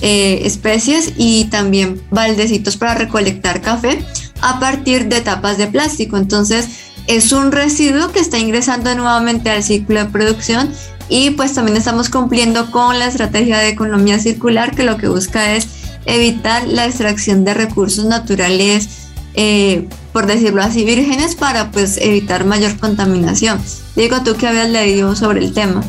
eh, 0.03 0.43
especies 0.45 1.15
y 1.17 1.45
también 1.45 2.01
baldecitos 2.11 2.77
para 2.77 2.95
recolectar 2.95 3.63
café 3.63 4.05
a 4.43 4.61
partir 4.61 5.09
de 5.09 5.23
tapas 5.23 5.57
de 5.57 5.67
plástico. 5.67 6.19
Entonces, 6.19 6.69
es 7.07 7.33
un 7.33 7.53
residuo 7.53 8.13
que 8.13 8.19
está 8.21 8.39
ingresando 8.39 8.95
nuevamente 8.95 9.49
al 9.51 9.63
ciclo 9.63 10.01
de 10.01 10.07
producción 10.07 10.71
y 11.09 11.31
pues 11.31 11.55
también 11.55 11.77
estamos 11.77 12.09
cumpliendo 12.09 12.71
con 12.71 12.99
la 12.99 13.07
estrategia 13.07 13.59
de 13.59 13.69
economía 13.69 14.19
circular 14.19 14.75
que 14.75 14.83
lo 14.83 14.97
que 14.97 15.09
busca 15.09 15.55
es 15.55 15.69
evitar 16.05 16.67
la 16.67 16.87
extracción 16.87 17.45
de 17.45 17.55
recursos 17.55 18.05
naturales, 18.05 18.89
eh, 19.35 19.89
por 20.13 20.27
decirlo 20.27 20.63
así, 20.63 20.85
vírgenes 20.85 21.35
para 21.35 21.71
pues 21.71 21.99
evitar 21.99 22.45
mayor 22.45 22.77
contaminación. 22.79 23.61
Diego, 23.95 24.23
tú 24.23 24.37
que 24.37 24.47
habías 24.47 24.71
leído 24.71 25.15
sobre 25.15 25.41
el 25.41 25.53
tema. 25.53 25.83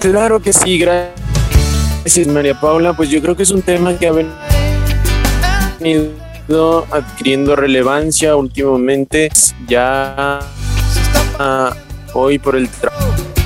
Claro 0.00 0.42
que 0.42 0.52
sí, 0.52 0.78
gracias 0.78 2.26
María 2.26 2.58
Paula. 2.58 2.94
Pues 2.94 3.08
yo 3.08 3.22
creo 3.22 3.36
que 3.36 3.44
es 3.44 3.50
un 3.50 3.62
tema 3.62 3.96
que 3.96 4.08
ha 4.08 4.12
venido 4.12 6.10
adquiriendo 6.90 7.56
relevancia 7.56 8.36
últimamente 8.36 9.30
ya 9.66 10.40
hoy 12.12 12.38
por 12.38 12.56
el 12.56 12.68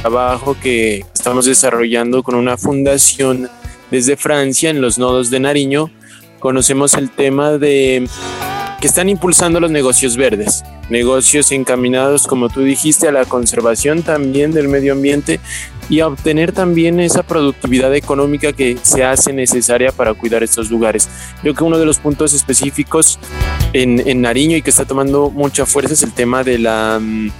trabajo 0.02 0.56
que 0.60 1.04
estamos 1.14 1.46
desarrollando 1.46 2.22
con 2.22 2.34
una 2.34 2.56
fundación 2.56 3.48
desde 3.90 4.16
Francia, 4.16 4.70
en 4.70 4.80
los 4.80 4.98
nodos 4.98 5.30
de 5.30 5.38
Nariño, 5.38 5.90
conocemos 6.40 6.94
el 6.94 7.10
tema 7.10 7.52
de 7.52 8.08
que 8.80 8.86
están 8.86 9.08
impulsando 9.08 9.60
los 9.60 9.70
negocios 9.70 10.16
verdes, 10.16 10.64
negocios 10.90 11.50
encaminados, 11.52 12.26
como 12.26 12.48
tú 12.48 12.62
dijiste, 12.62 13.08
a 13.08 13.12
la 13.12 13.24
conservación 13.24 14.02
también 14.02 14.52
del 14.52 14.68
medio 14.68 14.92
ambiente 14.92 15.40
y 15.88 16.00
a 16.00 16.08
obtener 16.08 16.52
también 16.52 17.00
esa 17.00 17.22
productividad 17.22 17.94
económica 17.94 18.52
que 18.52 18.76
se 18.82 19.04
hace 19.04 19.32
necesaria 19.32 19.92
para 19.92 20.14
cuidar 20.14 20.42
estos 20.42 20.70
lugares. 20.70 21.08
Creo 21.42 21.54
que 21.54 21.64
uno 21.64 21.78
de 21.78 21.86
los 21.86 21.98
puntos 21.98 22.32
específicos 22.32 23.18
en, 23.72 24.02
en 24.06 24.20
Nariño 24.20 24.56
y 24.56 24.62
que 24.62 24.70
está 24.70 24.84
tomando 24.84 25.30
mucha 25.30 25.64
fuerza 25.64 25.94
es 25.94 26.02
el 26.02 26.12
tema 26.12 26.42
de 26.42 26.58
la, 26.58 26.98
mm, 27.00 27.30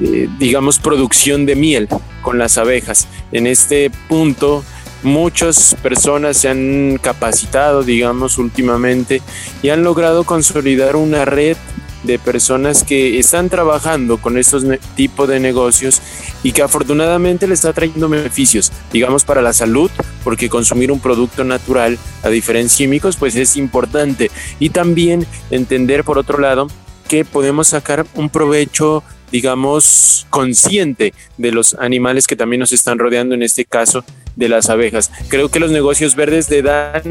eh, 0.00 0.28
digamos, 0.38 0.78
producción 0.78 1.46
de 1.46 1.56
miel 1.56 1.88
con 2.22 2.38
las 2.38 2.58
abejas. 2.58 3.08
En 3.32 3.46
este 3.46 3.90
punto 4.08 4.64
muchas 5.02 5.76
personas 5.82 6.36
se 6.38 6.48
han 6.48 6.98
capacitado, 7.00 7.82
digamos, 7.82 8.38
últimamente 8.38 9.22
y 9.62 9.70
han 9.70 9.84
logrado 9.84 10.24
consolidar 10.24 10.96
una 10.96 11.24
red 11.24 11.56
de 12.04 12.18
personas 12.18 12.84
que 12.84 13.18
están 13.18 13.48
trabajando 13.48 14.18
con 14.18 14.38
estos 14.38 14.64
tipos 14.94 15.28
de 15.28 15.40
negocios 15.40 16.00
y 16.42 16.52
que 16.52 16.62
afortunadamente 16.62 17.46
le 17.46 17.54
está 17.54 17.72
trayendo 17.72 18.08
beneficios, 18.08 18.72
digamos, 18.92 19.24
para 19.24 19.42
la 19.42 19.52
salud, 19.52 19.90
porque 20.22 20.48
consumir 20.48 20.92
un 20.92 21.00
producto 21.00 21.42
natural 21.44 21.98
a 22.22 22.28
diferencia 22.28 22.78
químicos, 22.78 23.16
pues 23.16 23.34
es 23.34 23.56
importante. 23.56 24.30
Y 24.60 24.70
también 24.70 25.26
entender, 25.50 26.04
por 26.04 26.18
otro 26.18 26.38
lado, 26.38 26.68
que 27.08 27.24
podemos 27.24 27.68
sacar 27.68 28.06
un 28.14 28.28
provecho 28.30 29.02
digamos, 29.30 30.26
consciente 30.30 31.12
de 31.36 31.52
los 31.52 31.74
animales 31.74 32.26
que 32.26 32.36
también 32.36 32.60
nos 32.60 32.72
están 32.72 32.98
rodeando, 32.98 33.34
en 33.34 33.42
este 33.42 33.64
caso 33.64 34.04
de 34.38 34.48
las 34.48 34.70
abejas. 34.70 35.10
Creo 35.28 35.50
que 35.50 35.58
los 35.58 35.70
negocios 35.72 36.14
verdes 36.14 36.48
le 36.48 36.62
dan 36.62 37.02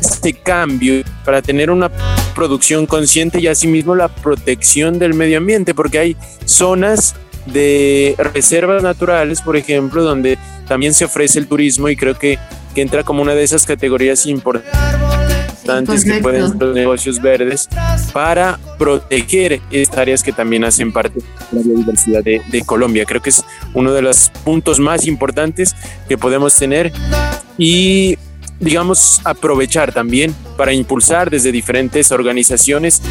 este 0.00 0.32
cambio 0.32 1.04
para 1.24 1.42
tener 1.42 1.70
una 1.70 1.90
producción 2.34 2.86
consciente 2.86 3.38
y 3.38 3.46
asimismo 3.46 3.94
la 3.94 4.08
protección 4.08 4.98
del 4.98 5.14
medio 5.14 5.38
ambiente, 5.38 5.74
porque 5.74 5.98
hay 5.98 6.16
zonas 6.46 7.14
de 7.46 8.14
reservas 8.18 8.82
naturales, 8.82 9.40
por 9.40 9.56
ejemplo, 9.56 10.02
donde 10.02 10.38
también 10.68 10.94
se 10.94 11.04
ofrece 11.04 11.38
el 11.38 11.46
turismo 11.46 11.88
y 11.88 11.96
creo 11.96 12.18
que, 12.18 12.38
que 12.74 12.82
entra 12.82 13.02
como 13.02 13.22
una 13.22 13.34
de 13.34 13.44
esas 13.44 13.64
categorías 13.64 14.26
importantes 14.26 16.04
que 16.04 16.20
pueden 16.20 16.48
ser 16.48 16.62
los 16.62 16.74
negocios 16.74 17.20
verdes 17.20 17.68
para 18.12 18.58
proteger 18.78 19.60
estas 19.70 19.98
áreas 19.98 20.22
que 20.22 20.32
también 20.32 20.64
hacen 20.64 20.92
parte 20.92 21.20
de 21.20 21.24
la 21.52 21.62
biodiversidad 21.62 22.22
de, 22.22 22.42
de 22.50 22.62
Colombia. 22.62 23.04
Creo 23.04 23.22
que 23.22 23.30
es 23.30 23.44
uno 23.74 23.92
de 23.92 24.02
los 24.02 24.30
puntos 24.44 24.78
más 24.78 25.06
importantes 25.06 25.74
que 26.08 26.18
podemos 26.18 26.54
tener 26.54 26.92
y 27.58 28.18
digamos, 28.60 29.20
aprovechar 29.24 29.92
también 29.92 30.34
para 30.56 30.72
impulsar 30.72 31.30
desde 31.30 31.52
diferentes 31.52 32.10
organizaciones. 32.12 33.02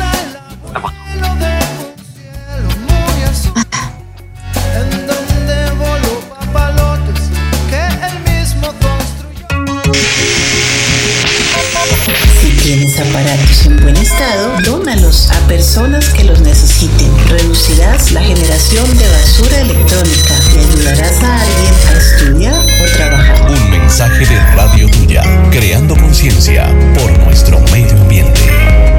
Aparatos 12.99 13.65
en 13.65 13.81
buen 13.81 13.97
estado, 13.97 14.58
dónalos 14.63 15.29
a 15.31 15.47
personas 15.47 16.10
que 16.10 16.23
los 16.23 16.39
necesiten. 16.41 17.12
Reducirás 17.27 18.12
la 18.12 18.21
generación 18.21 18.86
de 18.97 19.08
basura 19.08 19.60
electrónica 19.62 20.34
y 20.53 20.60
ayudarás 20.60 21.23
a 21.23 21.41
alguien 21.41 21.73
a 21.89 21.97
estudiar 21.97 22.60
o 22.60 22.95
trabajar. 22.95 23.51
Un 23.51 23.69
mensaje 23.69 24.25
de 24.25 24.39
Radio 24.55 24.89
Tuya, 24.89 25.23
creando 25.51 25.95
conciencia 25.95 26.67
por 26.97 27.12
nuestro 27.19 27.60
medio 27.71 27.97
ambiente. 28.01 28.94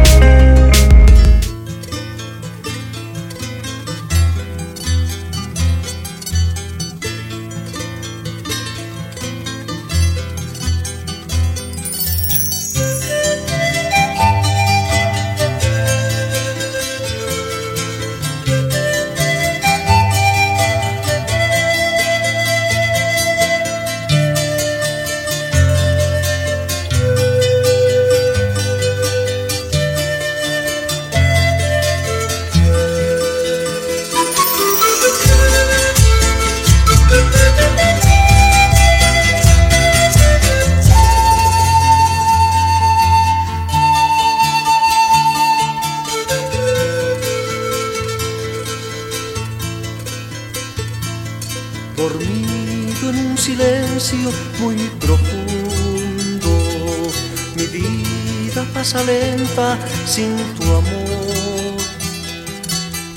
Pasa 58.77 59.03
lenta 59.05 59.79
sin 60.05 60.37
tu 60.57 60.65
amor. 60.65 61.77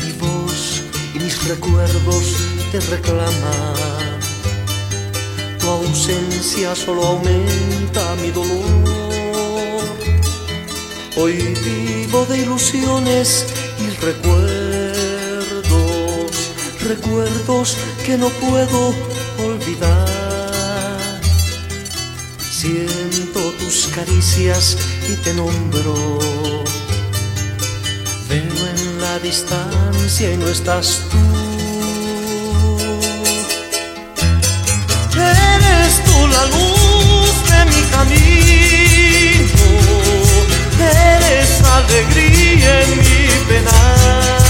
Mi 0.01 0.11
voz 0.23 0.81
y 1.13 1.19
mis 1.19 1.35
recuerdos 1.49 2.25
te 2.71 2.79
reclaman. 2.79 4.19
Tu 5.59 5.67
ausencia 5.67 6.73
solo 6.75 7.03
aumenta 7.03 8.15
mi 8.21 8.31
dolor. 8.31 9.83
Hoy 11.17 11.35
vivo 11.67 12.25
de 12.29 12.37
ilusiones 12.37 13.45
y 13.83 13.89
recuerdos, 14.05 15.61
recuerdos 16.87 17.75
que 18.05 18.17
no 18.17 18.29
puedo 18.29 18.93
olvidar. 19.45 20.07
Siento 22.49 23.39
tus 23.59 23.87
caricias 23.87 24.77
y 25.11 25.15
te 25.23 25.33
nombro. 25.33 26.19
Veo 28.29 28.67
en 28.73 29.01
la 29.01 29.19
distancia 29.19 30.33
y 30.33 30.37
no 30.37 30.47
estás 30.47 31.01
tú. 31.09 31.17
Eres 35.17 36.03
tú 36.05 36.27
la 36.35 36.45
luz 36.55 37.33
de 37.51 37.59
mi 37.71 37.81
camino, 37.95 39.67
eres 40.79 41.49
alegría 41.77 42.71
en 42.83 42.89
mi 42.99 43.19
penar, 43.49 44.47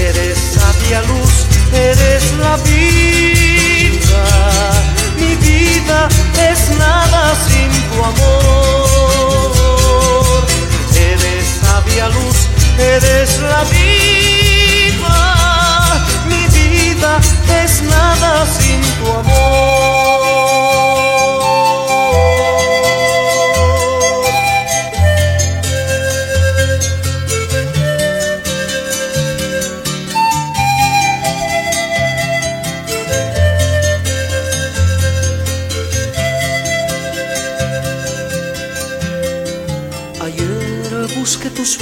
eres 0.00 0.38
sabia 0.54 1.00
luz, 1.02 1.34
eres 1.72 2.24
la 2.38 2.56
vida, 2.58 4.24
mi 5.18 5.32
es 6.50 6.70
nada 6.78 7.34
sin 7.46 7.70
tu 7.90 8.04
amor, 8.04 9.52
eres 10.94 11.46
sabia 11.60 12.08
luz, 12.08 12.48
eres 12.78 13.38
la 13.40 13.64
vida, 13.64 15.16
mi 16.26 16.42
vida 16.56 17.20
es 17.62 17.82
nada 17.82 18.46
sin 18.46 18.80
tu 18.98 19.06
amor. 19.12 20.85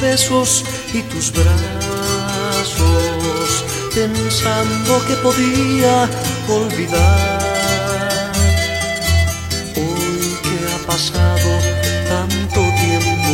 Besos 0.04 0.64
y 0.92 1.00
tus 1.10 1.32
brazos, 1.32 1.64
pensando 3.94 4.92
que 5.06 5.14
podía 5.26 5.94
olvidar. 6.48 8.32
Hoy 9.76 10.24
que 10.44 10.56
ha 10.72 10.78
pasado 10.92 11.50
tanto 12.14 12.60
tiempo, 12.84 13.32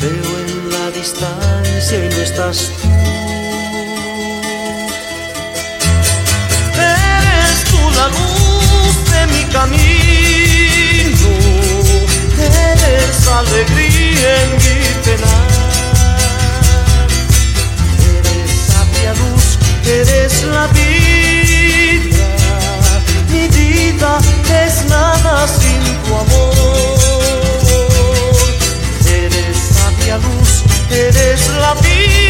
veo 0.00 0.30
en 0.44 0.52
la 0.74 0.86
distancia 1.00 1.96
y 2.06 2.08
no 2.14 2.20
estás 2.28 2.58
tú. 2.80 2.88
Eres 6.80 7.58
tú 7.70 7.80
la 7.98 8.06
luz 8.16 8.96
camino, 9.52 10.11
eres 13.22 13.28
alegría 13.28 14.42
en 14.42 14.50
mi 14.52 14.76
penar. 15.04 15.48
Eres 18.18 18.50
sabia 18.66 19.12
luz, 19.14 19.58
eres 19.86 20.42
la 20.44 20.66
vida, 20.68 22.26
mi 23.28 23.48
vida 23.48 24.18
es 24.64 24.84
nada 24.86 25.46
sin 25.46 25.82
tu 26.04 26.14
amor. 26.16 26.54
Eres 29.06 29.56
sabia 29.74 30.16
luz, 30.18 30.62
eres 30.90 31.48
la 31.60 31.74
vida, 31.74 32.21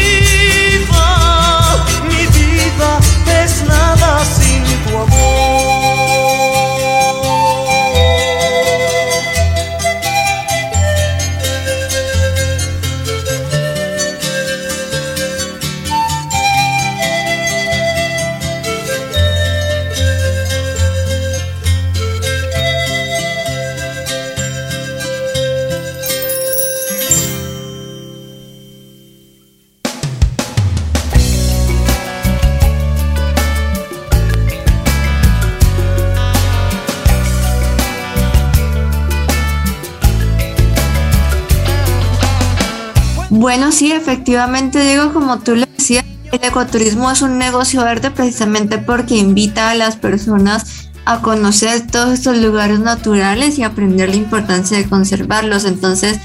efectivamente, 44.03 44.83
Diego, 44.83 45.13
como 45.13 45.39
tú 45.39 45.55
lo 45.55 45.65
decías, 45.77 46.03
el 46.31 46.43
ecoturismo 46.43 47.09
es 47.09 47.21
un 47.21 47.37
negocio 47.37 47.83
verde 47.83 48.11
precisamente 48.11 48.77
porque 48.77 49.15
invita 49.15 49.69
a 49.69 49.75
las 49.75 49.95
personas 49.95 50.89
a 51.05 51.21
conocer 51.21 51.87
todos 51.87 52.13
estos 52.13 52.37
lugares 52.37 52.79
naturales 52.79 53.57
y 53.57 53.63
aprender 53.63 54.09
la 54.09 54.17
importancia 54.17 54.77
de 54.77 54.89
conservarlos. 54.89 55.63
Entonces, 55.63 56.19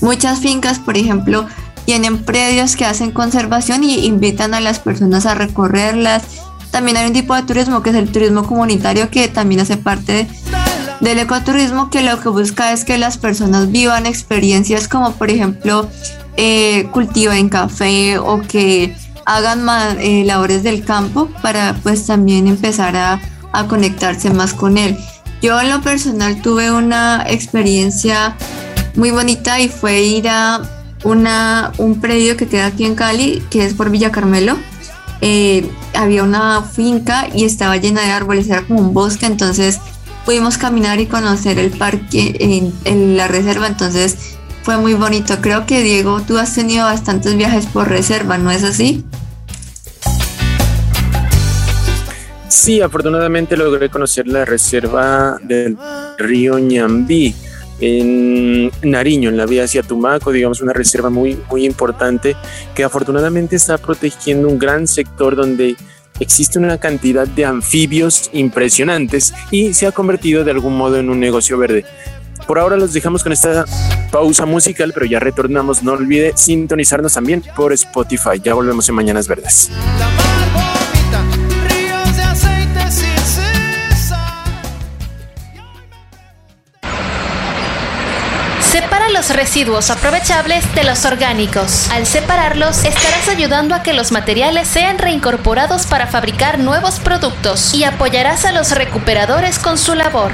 muchas 0.00 0.38
fincas, 0.38 0.78
por 0.78 0.96
ejemplo, 0.96 1.46
tienen 1.84 2.18
predios 2.24 2.76
que 2.76 2.86
hacen 2.86 3.10
conservación 3.10 3.84
y 3.84 4.06
invitan 4.06 4.54
a 4.54 4.60
las 4.60 4.78
personas 4.78 5.26
a 5.26 5.34
recorrerlas. 5.34 6.22
También 6.70 6.96
hay 6.96 7.06
un 7.06 7.12
tipo 7.12 7.34
de 7.34 7.42
turismo 7.42 7.82
que 7.82 7.90
es 7.90 7.96
el 7.96 8.10
turismo 8.10 8.44
comunitario 8.44 9.10
que 9.10 9.28
también 9.28 9.60
hace 9.60 9.76
parte 9.76 10.28
del 11.00 11.18
ecoturismo 11.18 11.90
que 11.90 12.02
lo 12.02 12.20
que 12.20 12.28
busca 12.30 12.72
es 12.72 12.84
que 12.84 12.96
las 12.96 13.18
personas 13.18 13.70
vivan 13.70 14.06
experiencias 14.06 14.88
como 14.88 15.12
por 15.12 15.30
ejemplo 15.30 15.88
eh, 16.38 16.86
cultiven 16.92 17.48
café 17.48 18.16
o 18.18 18.40
que 18.40 18.94
hagan 19.26 19.64
ma- 19.64 19.96
eh, 20.00 20.24
labores 20.24 20.62
del 20.62 20.84
campo 20.84 21.28
para 21.42 21.74
pues 21.82 22.06
también 22.06 22.46
empezar 22.46 22.96
a, 22.96 23.20
a 23.52 23.66
conectarse 23.66 24.30
más 24.30 24.54
con 24.54 24.78
él. 24.78 24.96
Yo 25.42 25.60
en 25.60 25.68
lo 25.68 25.82
personal 25.82 26.40
tuve 26.40 26.70
una 26.72 27.24
experiencia 27.28 28.36
muy 28.94 29.10
bonita 29.10 29.60
y 29.60 29.68
fue 29.68 30.00
ir 30.02 30.28
a 30.28 30.62
una, 31.04 31.72
un 31.78 32.00
predio 32.00 32.36
que 32.36 32.46
queda 32.46 32.66
aquí 32.66 32.84
en 32.84 32.94
Cali, 32.94 33.42
que 33.50 33.64
es 33.66 33.74
por 33.74 33.90
Villa 33.90 34.10
Carmelo. 34.10 34.56
Eh, 35.20 35.68
había 35.94 36.22
una 36.22 36.62
finca 36.62 37.28
y 37.34 37.44
estaba 37.44 37.76
llena 37.76 38.02
de 38.02 38.12
árboles, 38.12 38.48
era 38.48 38.62
como 38.62 38.80
un 38.80 38.94
bosque, 38.94 39.26
entonces 39.26 39.80
pudimos 40.24 40.56
caminar 40.58 41.00
y 41.00 41.06
conocer 41.06 41.58
el 41.58 41.70
parque 41.70 42.36
en 42.84 43.16
la 43.16 43.26
reserva, 43.28 43.66
entonces 43.66 44.37
fue 44.68 44.76
muy 44.76 44.92
bonito. 44.92 45.38
Creo 45.40 45.64
que 45.64 45.82
Diego, 45.82 46.20
tú 46.20 46.36
has 46.36 46.54
tenido 46.54 46.84
bastantes 46.84 47.34
viajes 47.38 47.64
por 47.64 47.88
reserva, 47.88 48.36
¿no 48.36 48.50
es 48.50 48.64
así? 48.64 49.02
Sí, 52.48 52.82
afortunadamente 52.82 53.56
logré 53.56 53.88
conocer 53.88 54.28
la 54.28 54.44
reserva 54.44 55.38
del 55.42 55.78
río 56.18 56.58
Ñambí 56.58 57.34
en 57.80 58.70
Nariño, 58.82 59.30
en 59.30 59.38
la 59.38 59.46
vía 59.46 59.64
hacia 59.64 59.82
Tumaco, 59.82 60.32
digamos 60.32 60.60
una 60.60 60.74
reserva 60.74 61.08
muy, 61.08 61.40
muy 61.48 61.64
importante 61.64 62.36
que 62.74 62.84
afortunadamente 62.84 63.56
está 63.56 63.78
protegiendo 63.78 64.48
un 64.48 64.58
gran 64.58 64.86
sector 64.86 65.34
donde 65.34 65.76
existe 66.20 66.58
una 66.58 66.76
cantidad 66.76 67.26
de 67.26 67.46
anfibios 67.46 68.28
impresionantes 68.34 69.32
y 69.50 69.72
se 69.72 69.86
ha 69.86 69.92
convertido 69.92 70.44
de 70.44 70.50
algún 70.50 70.76
modo 70.76 70.98
en 70.98 71.08
un 71.08 71.20
negocio 71.20 71.56
verde. 71.56 71.86
Por 72.46 72.58
ahora 72.58 72.76
los 72.76 72.92
dejamos 72.92 73.22
con 73.22 73.32
esta 73.32 73.64
pausa 74.10 74.46
musical, 74.46 74.92
pero 74.92 75.06
ya 75.06 75.20
retornamos. 75.20 75.82
No 75.82 75.92
olvide 75.92 76.32
sintonizarnos 76.36 77.14
también 77.14 77.42
por 77.56 77.72
Spotify. 77.72 78.40
Ya 78.42 78.54
volvemos 78.54 78.88
en 78.88 78.94
Mañanas 78.94 79.28
Verdes. 79.28 79.70
Separa 88.70 89.08
los 89.08 89.30
residuos 89.30 89.90
aprovechables 89.90 90.74
de 90.74 90.84
los 90.84 91.04
orgánicos. 91.06 91.90
Al 91.90 92.06
separarlos, 92.06 92.84
estarás 92.84 93.28
ayudando 93.28 93.74
a 93.74 93.82
que 93.82 93.94
los 93.94 94.12
materiales 94.12 94.68
sean 94.68 94.98
reincorporados 94.98 95.86
para 95.86 96.06
fabricar 96.06 96.58
nuevos 96.58 97.00
productos 97.00 97.72
y 97.74 97.84
apoyarás 97.84 98.44
a 98.44 98.52
los 98.52 98.72
recuperadores 98.72 99.58
con 99.58 99.78
su 99.78 99.94
labor. 99.94 100.32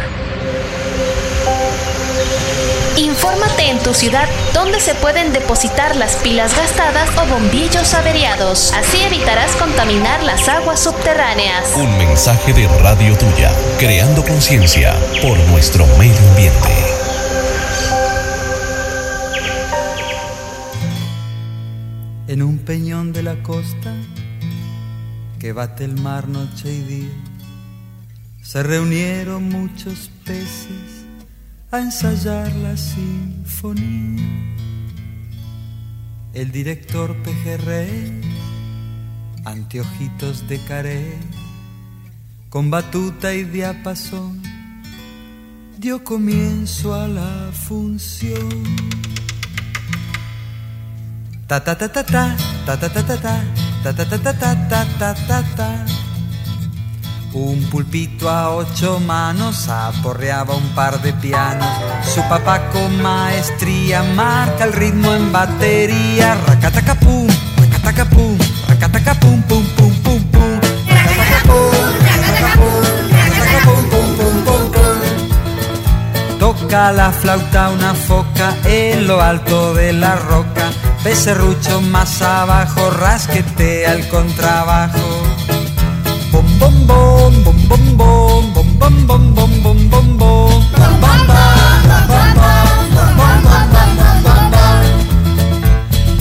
Infórmate 2.97 3.71
en 3.71 3.79
tu 3.81 3.93
ciudad 3.93 4.29
dónde 4.53 4.81
se 4.81 4.95
pueden 4.95 5.33
depositar 5.33 5.97
las 5.97 6.17
pilas 6.17 6.57
gastadas 6.57 7.11
o 7.19 7.27
bombillos 7.27 7.93
averiados. 7.95 8.73
Así 8.73 9.03
evitarás 9.03 9.57
contaminar 9.57 10.23
las 10.23 10.49
aguas 10.49 10.81
subterráneas. 10.81 11.75
Un 11.77 11.99
mensaje 11.99 12.53
de 12.53 12.69
Radio 12.79 13.17
Tuya, 13.19 13.51
creando 13.79 14.25
conciencia 14.25 14.95
por 15.23 15.39
nuestro 15.51 15.87
medio 15.99 16.19
ambiente. 16.31 16.95
en 22.27 22.43
un 22.43 22.59
peñón 22.59 23.13
de 23.13 23.23
la 23.23 23.41
costa 23.43 23.95
que 25.39 25.53
bate 25.53 25.85
el 25.85 26.01
mar 26.01 26.27
noche 26.27 26.73
y 26.73 26.83
día. 26.83 27.13
Se 28.43 28.63
reunieron 28.63 29.49
muchos 29.49 30.11
peces 30.25 31.04
a 31.75 31.81
ensayar 31.81 32.53
la 32.57 32.77
sinfonía. 32.77 34.23
El 36.33 36.53
director 36.53 37.17
pejerrey, 37.23 38.21
anteojitos 39.45 40.47
de 40.49 40.59
carey, 40.65 41.19
con 42.49 42.71
batuta 42.71 43.35
y 43.35 43.45
diapasón, 43.45 44.43
dio 45.79 46.05
comienzo 46.05 46.95
a 46.95 47.09
la 47.09 47.51
función. 47.53 48.63
Ta 51.49 51.63
ta 51.63 51.77
ta 51.77 51.89
ta 51.89 52.05
ta 52.05 52.37
ta 52.67 52.77
ta 52.79 52.89
ta 52.89 53.03
ta 53.05 53.17
ta 53.83 53.93
ta 53.93 54.05
ta 54.05 54.23
ta 54.23 54.45
ta 54.69 54.85
ta 54.99 55.15
ta 55.15 55.43
ta 55.57 56.04
Un 57.35 57.65
pulpito 57.65 58.31
a 58.31 58.55
ocho 58.55 59.01
manos 59.01 59.69
aporreaba 59.69 60.55
un 60.55 60.69
par 60.69 61.03
de 61.03 61.13
pianos. 61.13 61.69
Su 62.15 62.21
papá 62.29 62.71
con 62.71 63.03
maestría 63.03 64.05
marca 64.05 64.63
el 64.63 64.73
ritmo 64.73 65.13
en 65.13 65.33
batería. 65.33 66.37
Racatacapum, 66.47 67.27
racatacapum, 67.57 68.39
racatacapum, 68.69 69.43
pum 69.43 69.67
pum 69.77 69.93
pum 70.05 70.23
pum. 70.31 70.61
Toca 76.39 76.93
la 76.93 77.11
flauta 77.11 77.71
una 77.71 77.95
foca 77.95 78.55
en 78.65 79.09
lo 79.09 79.21
alto 79.21 79.75
de 79.75 79.93
la 79.93 80.15
roca. 80.15 80.71
Becerrucho 81.03 81.81
más 81.81 82.23
abajo, 82.23 82.91
rasquetea 82.91 83.95
el 83.95 84.09
contrabajo. 84.09 85.24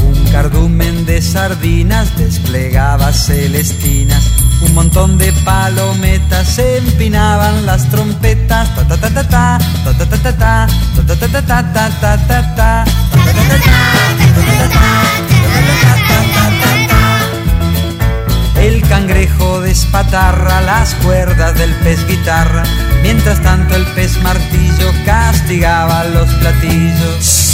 Un 0.05 0.31
cardumen 0.31 1.05
de 1.05 1.21
sardinas 1.21 2.15
desplegaba 2.17 3.11
celestinas. 3.11 4.23
Un 4.61 4.75
montón 4.75 5.17
de 5.17 5.33
palometas 5.43 6.47
se 6.47 6.77
empinaban 6.77 7.65
las 7.65 7.89
trompetas. 7.89 8.69
Ta 8.75 8.85
despatarra 20.13 20.61
las 20.61 20.93
cuerdas 20.95 21.57
del 21.57 21.73
pez 21.77 22.05
guitarra, 22.05 22.61
mientras 23.01 23.41
tanto 23.41 23.75
el 23.75 23.83
pez 23.95 24.15
martillo 24.21 24.91
castigaba 25.05 26.03
los 26.03 26.29
platillos. 26.35 27.49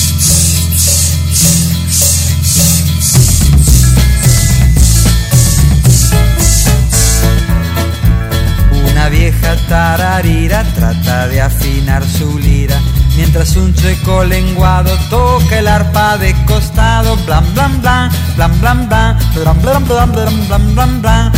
Una 8.91 9.07
vieja 9.07 9.55
tararira 9.69 10.65
trata 10.75 11.29
de 11.29 11.39
afinar 11.39 12.03
su 12.03 12.37
lira 12.39 12.77
Mientras 13.19 13.57
un 13.57 13.73
chueco 13.73 14.23
lenguado 14.23 14.97
toca 15.09 15.59
el 15.59 15.67
arpa 15.67 16.17
de 16.17 16.33
costado, 16.45 17.17
blan 17.25 17.43
blan 17.53 17.81
blan, 17.81 18.09
blan 18.37 18.61
blan 18.61 18.87
blan, 18.87 19.17
blan 19.35 19.61
blan 19.61 19.85
blan, 19.85 20.11
blan 20.13 20.47
blan 20.47 20.47
blan, 20.47 20.73
blan 20.73 21.01
blan 21.01 21.31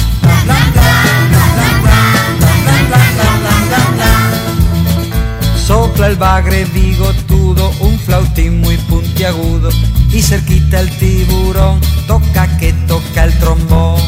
Sopla 5.57 6.05
el 6.05 6.17
bagre 6.17 6.65
bigotudo, 6.65 7.71
un 7.79 7.97
flautín 7.97 8.61
muy 8.61 8.77
puntiagudo 8.77 9.69
y 10.11 10.21
cerquita 10.21 10.81
el 10.81 10.89
tiburón, 10.99 11.81
toca 12.05 12.47
que 12.59 12.73
toca 12.87 13.23
el 13.23 13.33
trombón. 13.39 13.99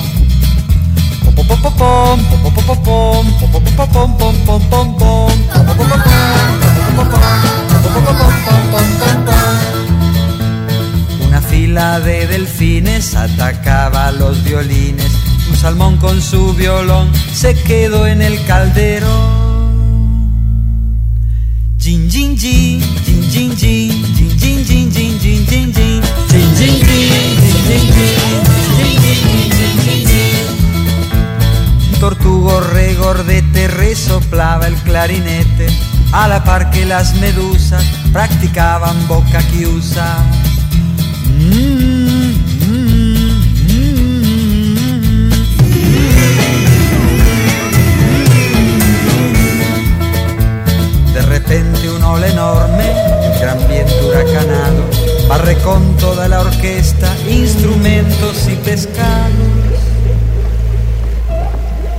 Una 11.28 11.42
fila 11.42 12.00
de 12.00 12.28
delfines 12.28 13.16
atacaba 13.16 14.12
los 14.12 14.44
violines. 14.44 15.12
Un 15.50 15.58
salmón 15.58 15.98
con 15.98 16.22
su 16.22 16.54
violón 16.54 17.12
se 17.34 17.56
quedó 17.56 18.08
en 18.08 18.22
el 18.22 18.44
caldero. 18.46 19.44
Jin 21.78 22.10
jin 22.10 22.38
jin, 22.38 22.82
tortugo 32.04 32.60
regordete 32.60 33.68
resoplaba 33.70 34.68
el 34.68 34.76
clarinete 34.76 35.68
a 36.14 36.28
la 36.28 36.44
par 36.44 36.70
que 36.70 36.86
las 36.86 37.16
medusas 37.16 37.84
practicaban 38.12 39.08
boca 39.08 39.42
chiusa. 39.50 40.18
De 51.14 51.22
repente 51.24 51.90
un 51.90 52.04
ola 52.04 52.28
enorme, 52.28 52.86
gran 53.42 53.68
viento 53.68 54.08
huracanado, 54.08 54.84
barre 55.28 55.58
con 55.58 55.98
toda 55.98 56.28
la 56.28 56.42
orquesta, 56.42 57.12
instrumentos 57.28 58.48
y 58.48 58.56
pescados. 58.58 59.32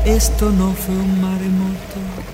Esto 0.04 0.50
no 0.50 0.72
fue 0.72 0.94
un 0.94 1.20
maremoto 1.20 2.33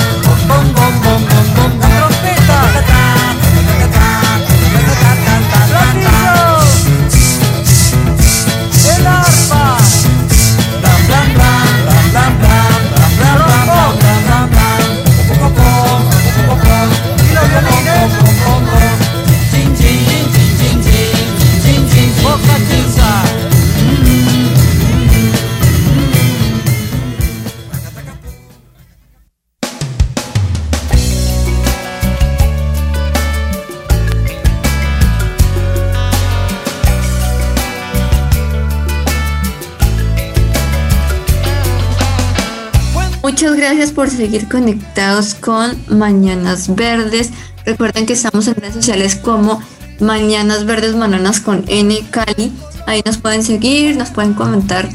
Muchas 43.51 43.67
gracias 43.67 43.91
por 43.91 44.09
seguir 44.09 44.47
conectados 44.47 45.33
con 45.33 45.77
Mañanas 45.89 46.73
Verdes. 46.73 47.31
Recuerden 47.65 48.05
que 48.05 48.13
estamos 48.13 48.47
en 48.47 48.55
redes 48.55 48.75
sociales 48.75 49.17
como 49.17 49.61
Mañanas 49.99 50.65
Verdes 50.65 50.95
Manonas 50.95 51.41
con 51.41 51.65
N 51.67 51.99
Cali. 52.11 52.53
Ahí 52.87 53.01
nos 53.05 53.17
pueden 53.17 53.43
seguir, 53.43 53.97
nos 53.97 54.09
pueden 54.11 54.35
comentar 54.35 54.87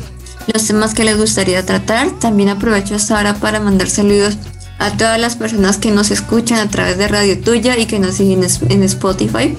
los 0.50 0.66
temas 0.66 0.94
que 0.94 1.04
les 1.04 1.18
gustaría 1.18 1.66
tratar. 1.66 2.10
También 2.12 2.48
aprovecho 2.48 2.94
esta 2.94 3.18
hora 3.18 3.34
para 3.34 3.60
mandar 3.60 3.90
saludos 3.90 4.38
a 4.78 4.90
todas 4.92 5.20
las 5.20 5.36
personas 5.36 5.76
que 5.76 5.90
nos 5.90 6.10
escuchan 6.10 6.58
a 6.58 6.70
través 6.70 6.96
de 6.96 7.08
Radio 7.08 7.38
Tuya 7.38 7.76
y 7.76 7.84
que 7.84 7.98
nos 7.98 8.14
siguen 8.14 8.42
en 8.70 8.82
Spotify. 8.84 9.54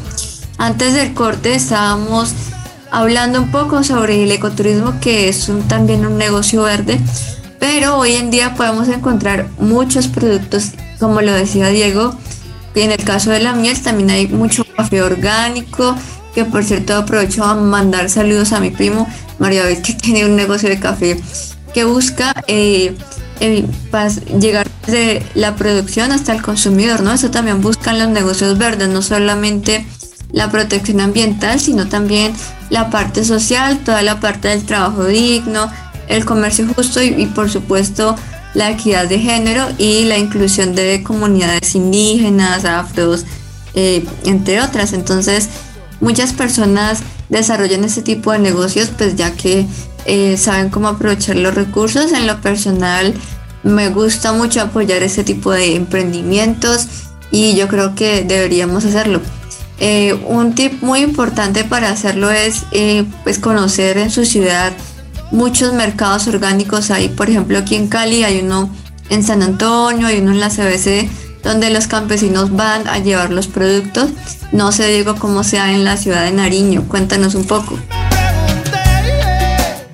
Antes 0.58 0.96
del 0.96 1.14
corte 1.14 1.54
estábamos 1.54 2.34
hablando 2.90 3.44
un 3.44 3.52
poco 3.52 3.84
sobre 3.84 4.24
el 4.24 4.32
ecoturismo 4.32 5.00
que 5.00 5.30
es 5.30 5.52
también 5.68 6.04
un 6.04 6.18
negocio 6.18 6.64
verde, 6.64 7.00
pero 7.60 7.98
hoy 7.98 8.14
en 8.14 8.32
día 8.32 8.56
podemos 8.56 8.88
encontrar 8.88 9.48
muchos 9.60 10.08
productos, 10.08 10.72
como 11.00 11.22
lo 11.22 11.34
decía 11.34 11.68
Diego, 11.68 12.16
en 12.84 12.92
el 12.92 13.04
caso 13.04 13.32
de 13.32 13.40
la 13.40 13.54
miel 13.54 13.82
también 13.82 14.10
hay 14.10 14.28
mucho 14.28 14.64
café 14.76 15.02
orgánico, 15.02 15.96
que 16.34 16.46
por 16.46 16.64
cierto 16.64 16.96
aprovecho 16.96 17.44
a 17.44 17.56
mandar 17.56 18.10
saludos 18.10 18.54
a 18.54 18.60
mi 18.60 18.70
primo 18.70 19.08
María 19.40 19.64
Abel, 19.64 19.82
que 19.82 19.94
tiene 20.02 20.26
un 20.26 20.36
negocio 20.36 20.70
de 20.70 20.80
café 20.80 21.20
que 21.74 21.84
busca 21.84 22.34
eh, 22.48 22.96
llegar 24.40 24.68
desde 24.86 25.24
la 25.36 25.56
producción 25.56 26.12
hasta 26.12 26.34
el 26.34 26.42
consumidor, 26.42 27.02
¿no? 27.02 27.12
Eso 27.12 27.30
también 27.30 27.62
buscan 27.62 28.00
los 28.00 28.10
negocios 28.10 28.58
verdes, 28.58 28.90
no 28.90 29.02
solamente 29.02 29.86
la 30.32 30.50
protección 30.50 31.02
ambiental, 31.02 31.60
sino 31.60 31.88
también 31.88 32.34
la 32.70 32.90
parte 32.90 33.24
social, 33.24 33.80
toda 33.80 34.02
la 34.02 34.20
parte 34.20 34.50
del 34.50 34.66
trabajo 34.66 35.06
digno, 35.06 35.72
el 36.08 36.26
comercio 36.26 36.68
justo 36.76 37.02
y, 37.02 37.26
por 37.28 37.50
supuesto 37.50 38.16
la 38.54 38.72
equidad 38.72 39.08
de 39.08 39.20
género 39.20 39.68
y 39.78 40.06
la 40.06 40.18
inclusión 40.18 40.74
de 40.74 41.04
comunidades 41.04 41.76
indígenas, 41.76 42.66
afros, 42.66 43.24
eh, 43.76 44.04
entre 44.26 44.62
otras. 44.62 44.94
Entonces, 44.94 45.50
muchas 46.00 46.34
personas 46.34 47.02
desarrollan 47.30 47.84
este 47.84 48.02
tipo 48.02 48.32
de 48.32 48.40
negocios 48.40 48.90
pues 48.98 49.16
ya 49.16 49.32
que 49.34 49.68
eh, 50.06 50.38
saben 50.38 50.70
cómo 50.70 50.88
aprovechar 50.88 51.36
los 51.36 51.54
recursos. 51.54 52.12
En 52.14 52.26
lo 52.26 52.42
personal, 52.42 53.14
me 53.62 53.90
gusta 53.90 54.34
mucho 54.34 54.62
apoyar 54.62 55.04
este 55.04 55.24
tipo 55.24 55.52
de 55.52 55.76
emprendimientos 55.76 56.88
y 57.30 57.56
yo 57.56 57.68
creo 57.68 57.94
que 57.94 58.24
deberíamos 58.24 58.86
hacerlo. 58.86 59.22
Eh, 59.80 60.14
un 60.26 60.56
tip 60.56 60.82
muy 60.82 61.02
importante 61.02 61.64
para 61.64 61.92
hacerlo 61.92 62.32
es 62.32 62.64
pues 63.24 63.38
conocer 63.38 64.00
en 64.00 64.10
su 64.10 64.26
ciudad 64.26 64.74
muchos 65.32 65.74
mercados 65.74 66.28
orgánicos. 66.28 66.92
Hay, 66.92 67.10
por 67.10 67.30
ejemplo, 67.30 67.58
aquí 67.58 67.76
en 67.76 67.88
Cali 67.88 68.24
hay 68.24 68.40
uno 68.40 68.70
en 69.10 69.24
San 69.24 69.42
Antonio, 69.42 70.08
hay 70.08 70.20
uno 70.20 70.32
en 70.32 70.40
la 70.40 70.50
CBC, 70.50 71.10
donde 71.44 71.70
los 71.70 71.88
campesinos 71.88 72.56
van 72.56 72.88
a 72.88 73.00
llevar 73.00 73.32
los 73.32 73.48
productos. 73.48 74.10
No 74.52 74.72
sé, 74.72 74.88
digo, 74.88 75.16
cómo 75.16 75.44
sea 75.44 75.74
en 75.74 75.84
la 75.84 75.98
ciudad 75.98 76.26
de 76.26 76.32
Nariño. 76.32 76.86
Cuéntanos 76.88 77.36
un 77.36 77.46
poco. 77.46 77.78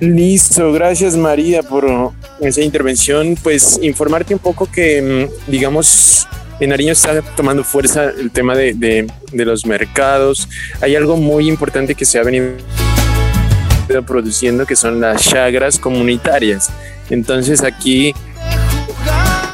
Listo, 0.00 0.72
gracias 0.72 1.16
María 1.16 1.62
por 1.62 2.12
esa 2.40 2.60
intervención. 2.60 3.36
Pues 3.42 3.78
informarte 3.82 4.34
un 4.34 4.40
poco 4.40 4.70
que, 4.70 5.28
mm, 5.48 5.50
digamos, 5.50 6.26
en 6.60 6.70
Nariño 6.70 6.92
está 6.92 7.20
tomando 7.36 7.64
fuerza 7.64 8.04
el 8.04 8.30
tema 8.30 8.54
de, 8.54 8.74
de, 8.74 9.06
de 9.32 9.44
los 9.44 9.66
mercados. 9.66 10.48
Hay 10.80 10.94
algo 10.94 11.16
muy 11.16 11.48
importante 11.48 11.94
que 11.94 12.04
se 12.04 12.18
ha 12.18 12.22
venido 12.22 12.52
produciendo 14.06 14.66
que 14.66 14.76
son 14.76 15.00
las 15.00 15.24
chagras 15.24 15.78
comunitarias. 15.78 16.70
Entonces 17.10 17.62
aquí 17.62 18.14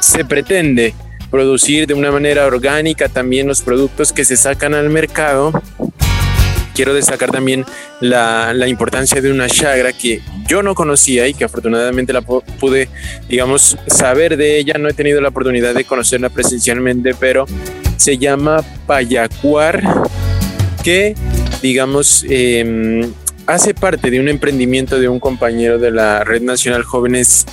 se 0.00 0.24
pretende 0.24 0.94
producir 1.30 1.86
de 1.86 1.94
una 1.94 2.10
manera 2.10 2.46
orgánica 2.46 3.08
también 3.08 3.46
los 3.46 3.62
productos 3.62 4.12
que 4.12 4.24
se 4.24 4.36
sacan 4.36 4.74
al 4.74 4.90
mercado. 4.90 5.52
Quiero 6.74 6.94
destacar 6.94 7.30
también 7.30 7.64
la, 8.00 8.54
la 8.54 8.66
importancia 8.66 9.20
de 9.20 9.30
una 9.30 9.48
chagra 9.48 9.92
que 9.92 10.22
yo 10.46 10.62
no 10.62 10.74
conocía 10.74 11.28
y 11.28 11.34
que 11.34 11.44
afortunadamente 11.44 12.12
la 12.12 12.22
pude, 12.22 12.88
digamos, 13.28 13.76
saber 13.86 14.36
de 14.36 14.58
ella. 14.58 14.74
No 14.78 14.88
he 14.88 14.94
tenido 14.94 15.20
la 15.20 15.28
oportunidad 15.28 15.74
de 15.74 15.84
conocerla 15.84 16.30
presencialmente, 16.30 17.14
pero 17.14 17.46
se 17.96 18.16
llama 18.16 18.64
Payacuar, 18.86 19.82
que, 20.82 21.14
digamos, 21.60 22.24
eh, 22.28 23.10
hace 23.50 23.74
parte 23.74 24.10
de 24.10 24.20
un 24.20 24.28
emprendimiento 24.28 24.98
de 24.98 25.08
un 25.08 25.18
compañero 25.18 25.78
de 25.78 25.90
la 25.90 26.22
Red 26.24 26.42
Nacional 26.42 26.84
Jóvenes 26.84 27.46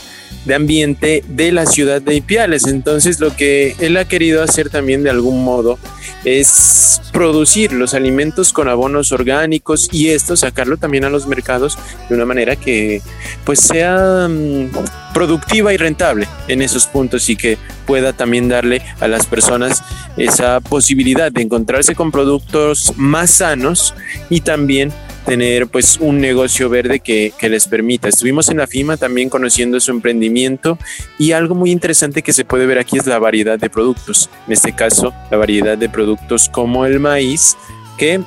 de 0.45 0.55
Ambiente 0.55 1.23
de 1.27 1.51
la 1.51 1.65
ciudad 1.65 2.01
de 2.01 2.15
Ipiales. 2.15 2.67
Entonces 2.67 3.19
lo 3.19 3.35
que 3.35 3.75
él 3.79 3.97
ha 3.97 4.05
querido 4.05 4.43
hacer 4.43 4.69
también 4.69 5.03
de 5.03 5.09
algún 5.09 5.43
modo 5.43 5.79
es 6.23 7.01
producir 7.11 7.73
los 7.73 7.93
alimentos 7.93 8.53
con 8.53 8.67
abonos 8.69 9.11
orgánicos 9.11 9.89
y 9.91 10.09
esto 10.09 10.37
sacarlo 10.37 10.77
también 10.77 11.03
a 11.03 11.09
los 11.09 11.27
mercados 11.27 11.77
de 12.09 12.15
una 12.15 12.25
manera 12.25 12.55
que 12.55 13.01
pues 13.43 13.59
sea 13.59 14.27
mm, 14.29 14.69
productiva 15.13 15.73
y 15.73 15.77
rentable 15.77 16.27
en 16.47 16.61
esos 16.61 16.85
puntos 16.87 17.29
y 17.29 17.35
que 17.35 17.57
pueda 17.85 18.13
también 18.13 18.49
darle 18.49 18.81
a 18.99 19.07
las 19.07 19.25
personas 19.25 19.83
esa 20.15 20.59
posibilidad 20.59 21.31
de 21.31 21.41
encontrarse 21.41 21.95
con 21.95 22.11
productos 22.11 22.93
más 22.97 23.31
sanos 23.31 23.93
y 24.29 24.41
también 24.41 24.91
tener 25.27 25.67
pues 25.67 25.97
un 25.99 26.21
negocio 26.21 26.69
verde 26.69 27.01
que, 27.01 27.33
les 27.41 27.67
permita. 27.67 28.07
Estuvimos 28.07 28.49
en 28.49 28.57
la 28.57 28.67
FIMA 28.67 28.97
también 28.97 29.29
conociendo 29.29 29.79
su 29.79 29.91
emprendimiento 29.91 30.79
y 31.19 31.33
algo 31.33 31.53
muy 31.53 31.71
interesante 31.71 32.21
que 32.21 32.33
se 32.33 32.45
puede 32.45 32.65
ver 32.65 32.79
aquí 32.79 32.97
es 32.97 33.05
la 33.05 33.19
variedad 33.19 33.59
de 33.59 33.69
productos. 33.69 34.29
En 34.47 34.53
este 34.53 34.73
caso, 34.73 35.13
la 35.29 35.37
variedad 35.37 35.77
de 35.77 35.89
productos 35.89 36.49
como 36.49 36.85
el 36.85 36.99
maíz, 36.99 37.57
que 37.97 38.21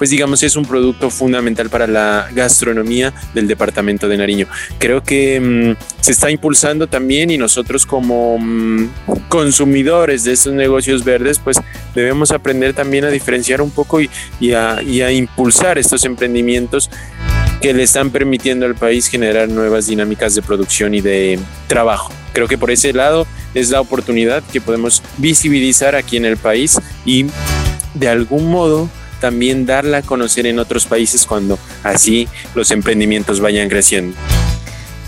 pues 0.00 0.08
digamos 0.08 0.42
es 0.42 0.56
un 0.56 0.64
producto 0.64 1.10
fundamental 1.10 1.68
para 1.68 1.86
la 1.86 2.26
gastronomía 2.32 3.12
del 3.34 3.46
departamento 3.46 4.08
de 4.08 4.16
Nariño. 4.16 4.46
Creo 4.78 5.02
que 5.02 5.38
mm, 5.38 6.00
se 6.00 6.12
está 6.12 6.30
impulsando 6.30 6.86
también 6.86 7.30
y 7.30 7.36
nosotros 7.36 7.84
como 7.84 8.38
mm, 8.38 8.88
consumidores 9.28 10.24
de 10.24 10.32
estos 10.32 10.54
negocios 10.54 11.04
verdes, 11.04 11.38
pues 11.38 11.60
debemos 11.94 12.30
aprender 12.30 12.72
también 12.72 13.04
a 13.04 13.10
diferenciar 13.10 13.60
un 13.60 13.70
poco 13.70 14.00
y, 14.00 14.08
y, 14.40 14.54
a, 14.54 14.80
y 14.82 15.02
a 15.02 15.12
impulsar 15.12 15.76
estos 15.76 16.06
emprendimientos 16.06 16.88
que 17.60 17.74
le 17.74 17.82
están 17.82 18.08
permitiendo 18.08 18.64
al 18.64 18.76
país 18.76 19.06
generar 19.06 19.50
nuevas 19.50 19.86
dinámicas 19.86 20.34
de 20.34 20.40
producción 20.40 20.94
y 20.94 21.02
de 21.02 21.38
trabajo. 21.66 22.10
Creo 22.32 22.48
que 22.48 22.56
por 22.56 22.70
ese 22.70 22.94
lado 22.94 23.26
es 23.52 23.68
la 23.68 23.82
oportunidad 23.82 24.42
que 24.50 24.62
podemos 24.62 25.02
visibilizar 25.18 25.94
aquí 25.94 26.16
en 26.16 26.24
el 26.24 26.38
país 26.38 26.80
y 27.04 27.26
de 27.92 28.08
algún 28.08 28.50
modo 28.50 28.88
también 29.20 29.66
darla 29.66 29.98
a 29.98 30.02
conocer 30.02 30.46
en 30.46 30.58
otros 30.58 30.86
países 30.86 31.26
cuando 31.26 31.58
así 31.84 32.28
los 32.54 32.70
emprendimientos 32.70 33.40
vayan 33.40 33.68
creciendo. 33.68 34.16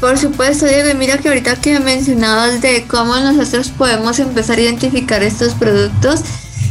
Por 0.00 0.18
supuesto, 0.18 0.66
Diego, 0.66 0.98
mira 0.98 1.18
que 1.18 1.28
ahorita 1.28 1.60
que 1.60 1.78
mencionabas 1.78 2.60
de 2.60 2.84
cómo 2.88 3.16
nosotros 3.16 3.70
podemos 3.70 4.18
empezar 4.18 4.58
a 4.58 4.62
identificar 4.62 5.22
estos 5.22 5.54
productos, 5.54 6.22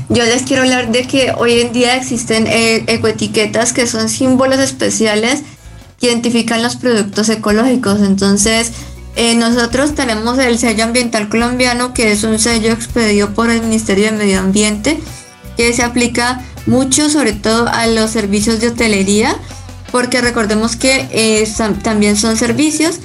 yo 0.10 0.26
les 0.26 0.44
quiero 0.44 0.64
hablar 0.64 0.92
de 0.92 1.08
que 1.08 1.32
hoy 1.38 1.62
en 1.62 1.72
día 1.72 1.96
existen 1.96 2.46
eh, 2.46 2.84
ecoetiquetas 2.88 3.72
que 3.72 3.88
son 3.88 4.10
símbolos 4.10 4.60
especiales 4.60 5.44
que 5.98 6.08
identifican 6.08 6.62
los 6.62 6.76
productos 6.76 7.30
ecológicos. 7.30 8.02
Entonces, 8.02 8.74
eh, 9.16 9.36
nosotros 9.36 9.96
tenemos 9.96 10.38
el 10.40 10.58
sello 10.58 10.84
ambiental 10.84 11.30
colombiano, 11.30 11.94
que 11.94 12.12
es 12.12 12.26
un 12.26 12.40
sello 12.40 12.74
expedido 12.74 13.34
por 13.34 13.50
el 13.50 13.62
Ministerio 13.62 14.06
de 14.06 14.12
Medio 14.12 14.40
Ambiente, 14.40 15.00
que 15.56 15.72
se 15.72 15.84
aplica 15.84 16.42
mucho 16.66 17.10
sobre 17.10 17.34
todo 17.34 17.68
a 17.68 17.88
los 17.88 18.12
servicios 18.12 18.60
de 18.60 18.70
hotelería, 18.70 19.36
porque 19.92 20.22
recordemos 20.22 20.76
que 20.76 21.08
eh, 21.12 21.48
también 21.84 22.16
son 22.16 22.38
servicios 22.38 23.00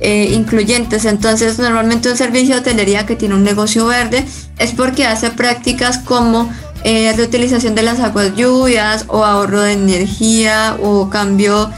eh, 0.00 0.32
incluyentes. 0.32 1.04
Entonces, 1.04 1.58
normalmente 1.58 2.10
un 2.10 2.16
servicio 2.16 2.56
de 2.56 2.60
hotelería 2.60 3.06
que 3.06 3.16
tiene 3.16 3.34
un 3.34 3.44
negocio 3.44 3.86
verde 3.86 4.24
es 4.58 4.72
porque 4.72 5.06
hace 5.06 5.30
prácticas 5.30 5.98
como 5.98 6.52
eh, 6.84 7.12
reutilización 7.16 7.74
de 7.74 7.82
las 7.82 8.00
aguas 8.00 8.34
lluvias 8.34 9.04
o 9.08 9.24
ahorro 9.24 9.60
de 9.60 9.72
energía 9.72 10.76
o 10.82 11.08
cambio 11.08 11.70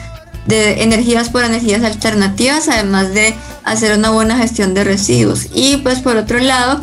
de 0.47 0.82
energías 0.82 1.28
por 1.28 1.45
energías 1.45 1.82
alternativas, 1.82 2.68
además 2.68 3.12
de 3.12 3.35
hacer 3.64 3.97
una 3.97 4.11
buena 4.11 4.37
gestión 4.39 4.72
de 4.74 4.85
residuos. 4.85 5.49
Y 5.55 5.78
pues 5.78 6.01
por 6.01 6.16
otro 6.16 6.39
lado, 6.39 6.80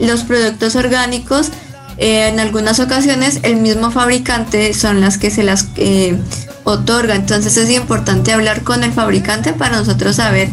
los 0.00 0.22
productos 0.22 0.74
orgánicos 0.76 1.50
eh, 1.98 2.28
en 2.28 2.40
algunas 2.40 2.80
ocasiones 2.80 3.40
el 3.42 3.56
mismo 3.56 3.90
fabricante 3.90 4.74
son 4.74 5.00
las 5.00 5.18
que 5.18 5.30
se 5.30 5.42
las 5.42 5.68
eh, 5.76 6.18
otorga. 6.64 7.14
Entonces 7.14 7.56
es 7.56 7.70
importante 7.70 8.32
hablar 8.32 8.62
con 8.62 8.84
el 8.84 8.92
fabricante 8.92 9.52
para 9.52 9.76
nosotros 9.76 10.16
saber 10.16 10.48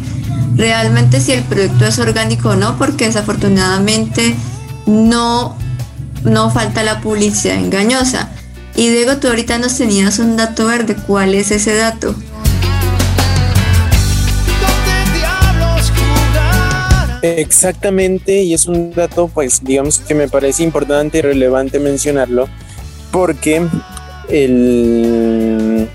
realmente 0.56 1.20
si 1.20 1.32
el 1.32 1.42
producto 1.42 1.86
es 1.86 1.98
orgánico 1.98 2.50
o 2.50 2.56
no, 2.56 2.76
porque 2.76 3.06
desafortunadamente 3.06 4.36
no, 4.86 5.56
no 6.24 6.50
falta 6.50 6.82
la 6.82 7.00
publicidad 7.00 7.56
engañosa. 7.56 8.28
Y 8.74 8.88
Diego, 8.88 9.16
tú 9.18 9.28
ahorita 9.28 9.58
nos 9.58 9.76
tenías 9.76 10.18
un 10.18 10.36
dato 10.36 10.66
verde. 10.66 10.96
¿Cuál 11.06 11.34
es 11.34 11.50
ese 11.50 11.74
dato? 11.74 12.14
Exactamente, 17.22 18.42
y 18.42 18.52
es 18.52 18.66
un 18.66 18.92
dato, 18.92 19.28
pues, 19.28 19.62
digamos 19.62 20.00
que 20.00 20.12
me 20.14 20.26
parece 20.26 20.64
importante 20.64 21.18
y 21.18 21.22
relevante 21.22 21.78
mencionarlo, 21.78 22.48
porque 23.12 23.62
el, 24.28 25.88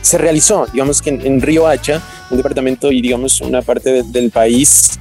se 0.00 0.18
realizó, 0.18 0.66
digamos 0.72 1.00
que 1.00 1.10
en, 1.10 1.40
Río 1.40 1.68
Hacha, 1.68 2.02
un 2.30 2.36
departamento 2.36 2.90
y, 2.90 3.00
digamos, 3.00 3.40
una 3.40 3.62
parte 3.62 4.02
del 4.02 4.30
país, 4.32 4.98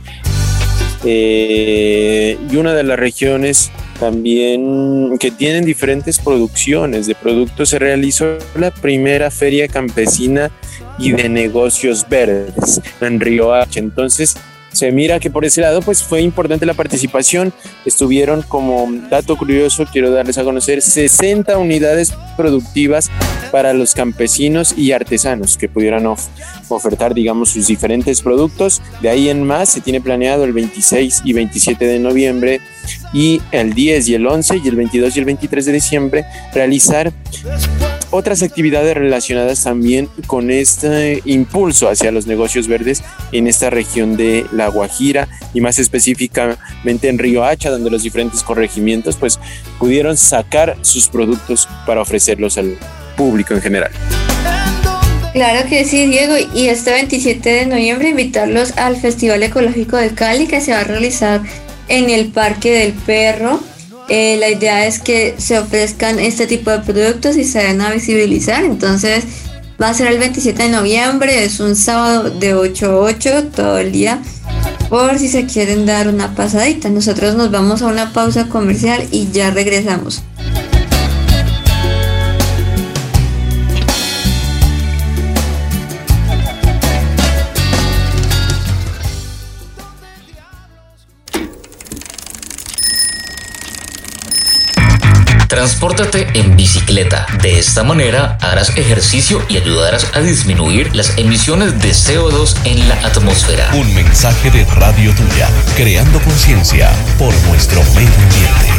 eh, 1.04 2.38
y 2.52 2.56
una 2.56 2.76
de 2.76 2.84
las 2.84 3.00
regiones 3.00 3.72
también 4.00 5.18
que 5.20 5.32
tienen 5.32 5.66
diferentes 5.66 6.20
producciones 6.20 7.08
de 7.08 7.16
productos, 7.16 7.70
se 7.70 7.80
realizó 7.80 8.38
la 8.56 8.70
primera 8.70 9.32
feria 9.32 9.68
campesina 9.68 10.52
y 11.00 11.12
de 11.12 11.28
negocios 11.28 12.06
verdes 12.08 12.82
en 13.00 13.20
Río 13.20 13.54
Hacha. 13.54 13.80
Entonces, 13.80 14.36
se 14.72 14.92
mira 14.92 15.20
que 15.20 15.30
por 15.30 15.46
ese 15.46 15.62
lado 15.62 15.82
pues 15.82 16.04
fue 16.04 16.22
importante 16.22 16.66
la 16.66 16.74
participación. 16.74 17.54
Estuvieron 17.86 18.42
como 18.44 18.90
dato 19.10 19.36
curioso, 19.38 19.86
quiero 19.92 20.12
darles 20.12 20.38
a 20.38 20.44
conocer 20.44 20.82
60 20.82 21.58
unidades 21.58 22.14
productivas 22.38 23.10
para 23.52 23.74
los 23.74 23.94
campesinos 23.94 24.74
y 24.78 24.92
artesanos 24.92 25.58
que 25.58 25.70
pudieran 25.70 26.06
ofertar 26.70 27.14
digamos 27.14 27.50
sus 27.50 27.68
diferentes 27.68 28.22
productos. 28.22 28.82
De 29.02 29.10
ahí 29.10 29.30
en 29.30 29.44
más 29.44 29.70
se 29.70 29.82
tiene 29.82 30.02
planeado 30.02 30.44
el 30.44 30.54
26 30.54 31.22
y 31.26 31.34
27 31.34 31.86
de 31.86 32.00
noviembre 32.00 32.62
y 33.14 33.42
el 33.52 33.74
10 33.74 34.08
y 34.10 34.16
el 34.16 34.26
11 34.26 34.62
y 34.64 34.68
el 34.68 34.76
22 34.76 35.16
y 35.16 35.20
el 35.20 35.26
23 35.26 35.66
de 35.66 35.72
diciembre 35.72 36.26
realizar 36.54 37.12
otras 38.12 38.44
actividades 38.44 38.96
relacionadas 38.96 39.64
también 39.64 40.10
con 40.28 40.52
este 40.52 41.22
impulso 41.26 41.90
hacia 41.90 42.12
los 42.12 42.28
negocios 42.28 42.68
verdes 42.68 43.04
en 43.32 43.48
esta 43.48 43.70
región 43.70 44.18
de 44.18 44.46
La 44.52 44.68
Guajira 44.68 45.28
y 45.54 45.62
más 45.62 45.80
específicamente 45.80 47.08
en 47.08 47.18
Río 47.18 47.44
Hacha, 47.46 47.70
donde 47.72 47.90
los 47.90 48.04
diferentes 48.04 48.44
corregimientos 48.44 49.16
pues 49.16 49.40
pudieron 49.80 50.18
sacar 50.18 50.78
sus 50.82 51.08
productos 51.08 51.68
para 51.86 52.02
ofrecerlos 52.02 52.58
al 52.58 52.78
público 53.16 53.54
en 53.54 53.62
general. 53.62 53.92
Claro 55.34 55.68
que 55.70 55.86
sí, 55.86 56.08
Diego. 56.08 56.36
Y 56.54 56.68
este 56.68 56.92
27 56.92 57.50
de 57.50 57.66
noviembre 57.66 58.10
invitarlos 58.10 58.78
al 58.78 58.98
Festival 58.98 59.42
Ecológico 59.44 59.98
de 59.98 60.12
Cali 60.14 60.48
que 60.48 60.60
se 60.62 60.72
va 60.72 60.82
a 60.82 60.84
realizar 60.84 61.42
en 61.88 62.10
el 62.10 62.28
Parque 62.28 62.72
del 62.72 62.94
Perro 62.94 63.62
eh, 64.14 64.36
la 64.38 64.50
idea 64.50 64.86
es 64.86 65.00
que 65.00 65.36
se 65.38 65.58
ofrezcan 65.58 66.20
este 66.20 66.46
tipo 66.46 66.70
de 66.70 66.80
productos 66.80 67.38
y 67.38 67.46
se 67.46 67.60
den 67.60 67.80
a 67.80 67.92
visibilizar. 67.92 68.66
Entonces 68.66 69.24
va 69.82 69.88
a 69.88 69.94
ser 69.94 70.08
el 70.08 70.20
27 70.20 70.64
de 70.64 70.70
noviembre, 70.70 71.46
es 71.46 71.62
un 71.62 71.78
sábado 71.78 72.30
de 72.30 72.54
8 72.54 72.92
a 72.92 72.96
8 72.98 73.44
todo 73.56 73.78
el 73.78 73.94
día. 73.94 74.22
Por 74.90 75.18
si 75.18 75.30
se 75.30 75.46
quieren 75.46 75.86
dar 75.86 76.10
una 76.10 76.36
pasadita. 76.36 76.90
Nosotros 76.90 77.36
nos 77.36 77.52
vamos 77.52 77.82
a 77.82 77.88
una 77.88 78.12
pausa 78.12 78.50
comercial 78.50 79.02
y 79.12 79.32
ya 79.32 79.50
regresamos. 79.50 80.22
Transpórtate 95.52 96.30
en 96.34 96.56
bicicleta. 96.56 97.28
De 97.42 97.60
esta 97.60 97.84
manera 97.84 98.38
harás 98.40 98.70
ejercicio 98.78 99.46
y 99.50 99.58
ayudarás 99.58 100.08
a 100.14 100.22
disminuir 100.22 100.96
las 100.96 101.18
emisiones 101.18 101.78
de 101.82 101.90
CO2 101.90 102.56
en 102.64 102.88
la 102.88 102.96
atmósfera. 103.06 103.70
Un 103.74 103.94
mensaje 103.94 104.50
de 104.50 104.64
Radio 104.64 105.14
Tuya, 105.14 105.50
creando 105.76 106.22
conciencia 106.22 106.90
por 107.20 107.34
nuestro 107.50 107.84
medio 107.94 108.16
ambiente. 108.16 108.72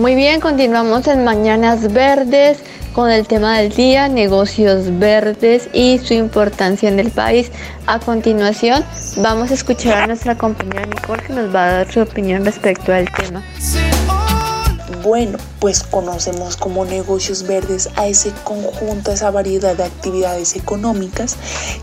Muy 0.00 0.14
bien, 0.14 0.40
continuamos 0.40 1.06
en 1.08 1.24
Mañanas 1.24 1.92
Verdes 1.92 2.56
con 2.94 3.10
el 3.10 3.26
tema 3.26 3.58
del 3.58 3.70
día, 3.70 4.08
negocios 4.08 4.98
verdes 4.98 5.68
y 5.74 5.98
su 5.98 6.14
importancia 6.14 6.88
en 6.88 6.98
el 6.98 7.10
país. 7.10 7.52
A 7.86 7.98
continuación, 7.98 8.82
vamos 9.18 9.50
a 9.50 9.54
escuchar 9.54 10.04
a 10.04 10.06
nuestra 10.06 10.38
compañera 10.38 10.86
Nicole 10.86 11.22
que 11.22 11.34
nos 11.34 11.54
va 11.54 11.66
a 11.66 11.72
dar 11.72 11.92
su 11.92 12.00
opinión 12.00 12.46
respecto 12.46 12.94
al 12.94 13.12
tema. 13.12 13.42
Bueno, 15.02 15.38
pues 15.60 15.84
conocemos 15.84 16.56
como 16.56 16.84
negocios 16.84 17.44
verdes 17.44 17.88
a 17.96 18.08
ese 18.08 18.32
conjunto, 18.44 19.10
a 19.10 19.14
esa 19.14 19.30
variedad 19.30 19.76
de 19.76 19.84
actividades 19.84 20.56
económicas 20.56 21.36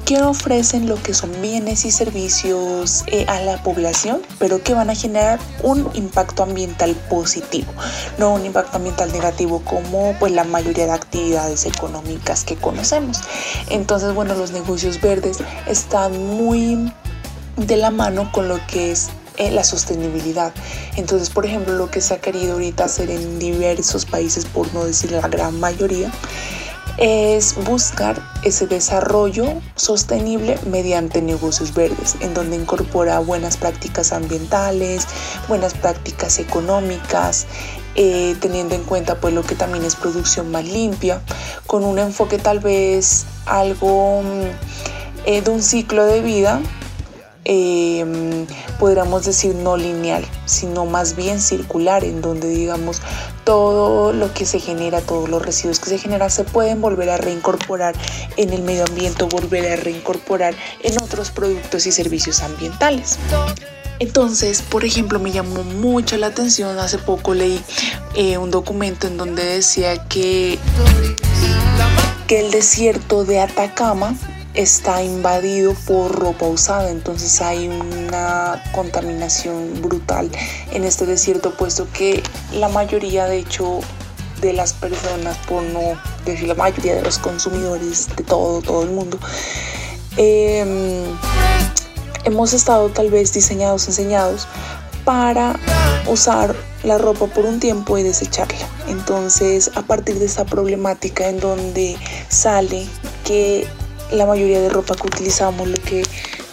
que 0.05 0.21
ofrecen 0.21 0.89
lo 0.89 1.01
que 1.01 1.13
son 1.13 1.31
bienes 1.41 1.85
y 1.85 1.91
servicios 1.91 3.03
eh, 3.07 3.25
a 3.27 3.39
la 3.41 3.63
población, 3.63 4.21
pero 4.39 4.61
que 4.61 4.73
van 4.73 4.89
a 4.89 4.95
generar 4.95 5.39
un 5.63 5.89
impacto 5.93 6.43
ambiental 6.43 6.95
positivo, 7.09 7.71
no 8.17 8.33
un 8.33 8.45
impacto 8.45 8.77
ambiental 8.77 9.11
negativo 9.11 9.61
como 9.63 10.13
pues 10.19 10.33
la 10.33 10.43
mayoría 10.43 10.85
de 10.85 10.91
actividades 10.91 11.65
económicas 11.65 12.43
que 12.43 12.55
conocemos. 12.55 13.21
Entonces, 13.69 14.13
bueno, 14.13 14.35
los 14.35 14.51
negocios 14.51 14.99
verdes 14.99 15.37
están 15.67 16.25
muy 16.25 16.91
de 17.55 17.77
la 17.77 17.89
mano 17.89 18.31
con 18.31 18.47
lo 18.47 18.59
que 18.67 18.91
es 18.91 19.09
eh, 19.37 19.51
la 19.51 19.63
sostenibilidad. 19.63 20.53
Entonces, 20.95 21.29
por 21.29 21.45
ejemplo, 21.45 21.73
lo 21.75 21.89
que 21.89 22.01
se 22.01 22.15
ha 22.15 22.21
querido 22.21 22.53
ahorita 22.53 22.85
hacer 22.85 23.09
en 23.09 23.39
diversos 23.39 24.05
países, 24.05 24.45
por 24.45 24.73
no 24.73 24.85
decir 24.85 25.11
la 25.11 25.27
gran 25.27 25.59
mayoría, 25.59 26.11
es 26.97 27.53
buscar 27.63 28.19
ese 28.43 28.65
desarrollo 28.65 29.61
sostenible 29.75 30.57
mediante 30.65 31.21
negocios 31.21 31.73
verdes, 31.73 32.15
en 32.21 32.33
donde 32.33 32.55
incorpora 32.55 33.19
buenas 33.19 33.57
prácticas 33.57 34.11
ambientales, 34.11 35.05
buenas 35.47 35.75
prácticas 35.75 36.39
económicas, 36.39 37.45
eh, 37.93 38.35
teniendo 38.39 38.73
en 38.73 38.83
cuenta 38.83 39.19
pues 39.19 39.33
lo 39.33 39.43
que 39.43 39.55
también 39.55 39.85
es 39.85 39.95
producción 39.95 40.49
más 40.51 40.65
limpia, 40.65 41.21
con 41.67 41.83
un 41.83 41.99
enfoque 41.99 42.39
tal 42.39 42.59
vez 42.59 43.25
algo 43.45 44.23
mm, 44.23 45.25
eh, 45.25 45.41
de 45.41 45.51
un 45.51 45.61
ciclo 45.61 46.03
de 46.05 46.21
vida 46.21 46.61
eh, 47.49 48.45
podríamos 48.77 49.23
decir 49.25 49.55
no 49.55 49.77
lineal, 49.77 50.25
sino 50.43 50.85
más 50.85 51.15
bien 51.15 51.39
circular, 51.39 52.03
en 52.03 52.21
donde 52.21 52.49
digamos 52.49 53.01
todo 53.45 54.11
lo 54.11 54.33
que 54.33 54.45
se 54.45 54.59
genera, 54.59 54.99
todos 54.99 55.29
los 55.29 55.41
residuos 55.41 55.79
que 55.79 55.89
se 55.89 55.97
generan 55.97 56.29
se 56.29 56.43
pueden 56.43 56.81
volver 56.81 57.09
a 57.09 57.15
reincorporar 57.15 57.95
en 58.35 58.51
el 58.51 58.63
medio 58.63 58.83
ambiente 58.83 59.23
volver 59.23 59.71
a 59.71 59.75
reincorporar 59.77 60.55
en 60.83 61.01
otros 61.01 61.31
productos 61.31 61.87
y 61.87 61.93
servicios 61.93 62.41
ambientales. 62.41 63.17
Entonces, 63.99 64.61
por 64.61 64.83
ejemplo, 64.83 65.17
me 65.17 65.31
llamó 65.31 65.63
mucho 65.63 66.17
la 66.17 66.27
atención, 66.27 66.77
hace 66.79 66.97
poco 66.97 67.33
leí 67.33 67.63
eh, 68.15 68.37
un 68.37 68.51
documento 68.51 69.07
en 69.07 69.15
donde 69.15 69.45
decía 69.45 70.05
que, 70.09 70.59
que 72.27 72.41
el 72.41 72.51
desierto 72.51 73.23
de 73.23 73.39
Atacama 73.39 74.15
está 74.57 75.03
invadido 75.03 75.75
por 75.85 76.11
ropa 76.11 76.47
usada, 76.47 76.89
entonces 76.89 77.41
hay 77.41 77.67
una 77.67 78.63
contaminación 78.73 79.83
brutal 79.83 80.31
en 80.71 80.83
este 80.83 81.05
desierto, 81.05 81.55
puesto 81.55 81.87
que 81.93 82.23
la 82.53 82.67
mayoría, 82.67 83.25
de 83.25 83.37
hecho, 83.37 83.79
de 84.41 84.53
las 84.53 84.73
personas, 84.73 85.37
por 85.47 85.61
no 85.61 85.79
decir 86.25 86.47
la 86.47 86.55
mayoría 86.55 86.95
de 86.95 87.03
los 87.03 87.19
consumidores 87.19 88.07
de 88.15 88.23
todo, 88.23 88.61
todo 88.61 88.81
el 88.81 88.89
mundo, 88.89 89.19
em, 90.17 91.03
hemos 92.23 92.53
estado 92.53 92.89
tal 92.89 93.11
vez 93.11 93.31
diseñados, 93.33 93.87
enseñados 93.87 94.47
para 95.05 95.55
usar 96.07 96.55
la 96.83 96.97
ropa 96.97 97.27
por 97.27 97.45
un 97.45 97.59
tiempo 97.59 97.97
y 97.99 98.03
desecharla. 98.03 98.67
Entonces, 98.87 99.69
a 99.75 99.83
partir 99.83 100.17
de 100.17 100.25
esta 100.25 100.45
problemática 100.45 101.29
en 101.29 101.39
donde 101.39 101.95
sale 102.29 102.87
que 103.23 103.67
la 104.11 104.25
mayoría 104.25 104.61
de 104.61 104.69
ropa 104.69 104.95
que 104.95 105.07
utilizamos, 105.07 105.67
lo 105.67 105.77
que 105.77 106.03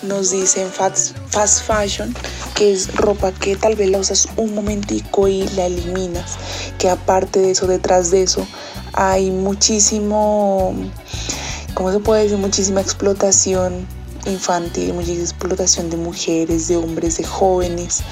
nos 0.02 0.30
dicen 0.30 0.70
fast, 0.70 1.16
fashion, 1.30 2.14
que 2.54 2.72
es 2.72 2.94
ropa 2.94 3.32
que 3.32 3.56
tal 3.56 3.74
vez 3.76 3.90
la 3.90 3.98
usas 3.98 4.28
un 4.36 4.54
momentico 4.54 5.28
y 5.28 5.48
la 5.50 5.66
eliminas, 5.66 6.36
que 6.78 6.90
aparte 6.90 7.40
de 7.40 7.52
eso, 7.52 7.66
detrás 7.66 8.10
de 8.10 8.22
eso, 8.22 8.46
hay 8.92 9.30
muchísimo, 9.30 10.74
¿cómo 11.74 11.92
se 11.92 12.00
puede 12.00 12.24
decir? 12.24 12.38
Muchísima 12.38 12.80
explotación 12.80 13.86
infantil, 14.26 14.94
muchísima 14.94 15.22
explotación 15.22 15.90
de 15.90 15.96
mujeres, 15.96 16.68
de 16.68 16.76
hombres, 16.76 17.16
de 17.18 17.24
jóvenes, 17.24 18.02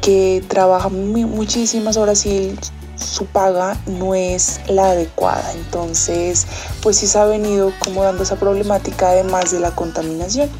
que 0.00 0.44
trabajan 0.48 1.12
muchísimas 1.12 1.96
horas 1.96 2.26
y 2.26 2.54
su 2.96 3.26
paga 3.26 3.78
no 3.86 4.14
es 4.14 4.60
la 4.68 4.90
adecuada. 4.90 5.52
Entonces, 5.52 6.46
pues 6.82 6.98
sí 6.98 7.06
se 7.06 7.18
ha 7.18 7.24
venido 7.24 7.72
como 7.80 8.02
dando 8.02 8.22
esa 8.22 8.36
problemática 8.36 9.10
además 9.10 9.50
de 9.50 9.60
la 9.60 9.70
contaminación. 9.72 10.50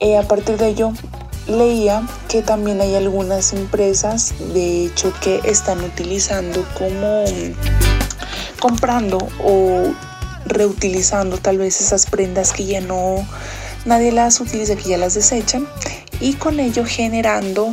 Eh, 0.00 0.16
a 0.16 0.22
partir 0.22 0.56
de 0.56 0.68
ello, 0.68 0.92
leía 1.46 2.06
que 2.28 2.42
también 2.42 2.80
hay 2.80 2.94
algunas 2.94 3.52
empresas, 3.52 4.34
de 4.52 4.86
hecho, 4.86 5.12
que 5.20 5.40
están 5.44 5.82
utilizando 5.82 6.64
como 6.78 7.24
comprando 8.60 9.18
o 9.44 9.92
reutilizando 10.46 11.38
tal 11.38 11.58
vez 11.58 11.80
esas 11.80 12.06
prendas 12.06 12.52
que 12.52 12.66
ya 12.66 12.80
no 12.80 13.26
nadie 13.84 14.12
las 14.12 14.40
utiliza, 14.40 14.76
que 14.76 14.90
ya 14.90 14.98
las 14.98 15.14
desechan 15.14 15.66
y 16.20 16.34
con 16.34 16.58
ello 16.60 16.84
generando 16.84 17.72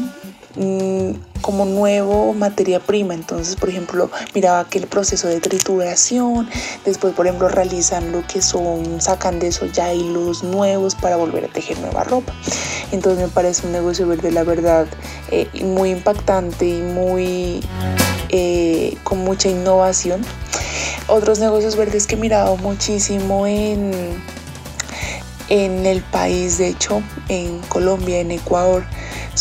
como 1.41 1.66
nuevo 1.66 2.34
materia 2.34 2.80
prima. 2.80 3.14
Entonces, 3.14 3.56
por 3.56 3.70
ejemplo, 3.70 4.10
miraba 4.34 4.68
que 4.68 4.80
el 4.80 4.88
proceso 4.88 5.28
de 5.28 5.39
trituración, 5.39 6.49
después, 6.86 7.14
por 7.14 7.28
ejemplo, 7.28 7.49
realizan 7.49 8.12
lo 8.12 8.26
que 8.26 8.41
son, 8.41 9.01
sacan 9.01 9.39
de 9.39 9.47
eso 9.47 9.66
ya 9.66 9.93
hilos 9.93 10.43
nuevos 10.43 10.95
para 10.95 11.18
volver 11.18 11.45
a 11.45 11.47
tejer 11.47 11.80
nueva 11.80 12.03
ropa. 12.03 12.34
Entonces 12.91 13.22
me 13.22 13.30
parece 13.30 13.66
un 13.66 13.74
negocio 13.74 14.08
verde, 14.08 14.32
la 14.32 14.43
verdad, 14.43 14.88
eh, 15.32 15.47
muy 15.64 15.91
impactante 15.91 16.68
y 16.68 16.82
muy 16.82 17.62
eh, 18.30 18.97
con 19.03 19.20
mucha 19.20 19.49
innovación. 19.49 20.22
Otros 21.08 21.39
negocios 21.39 21.76
verdes 21.76 22.08
que 22.08 22.16
he 22.16 22.18
mirado 22.18 22.58
muchísimo 22.58 23.45
en, 23.45 23.91
en 25.49 25.86
el 25.86 26.01
país, 26.01 26.58
de 26.58 26.70
hecho, 26.70 27.03
en 27.30 27.60
Colombia, 27.70 28.20
en 28.20 28.32
Ecuador, 28.32 28.84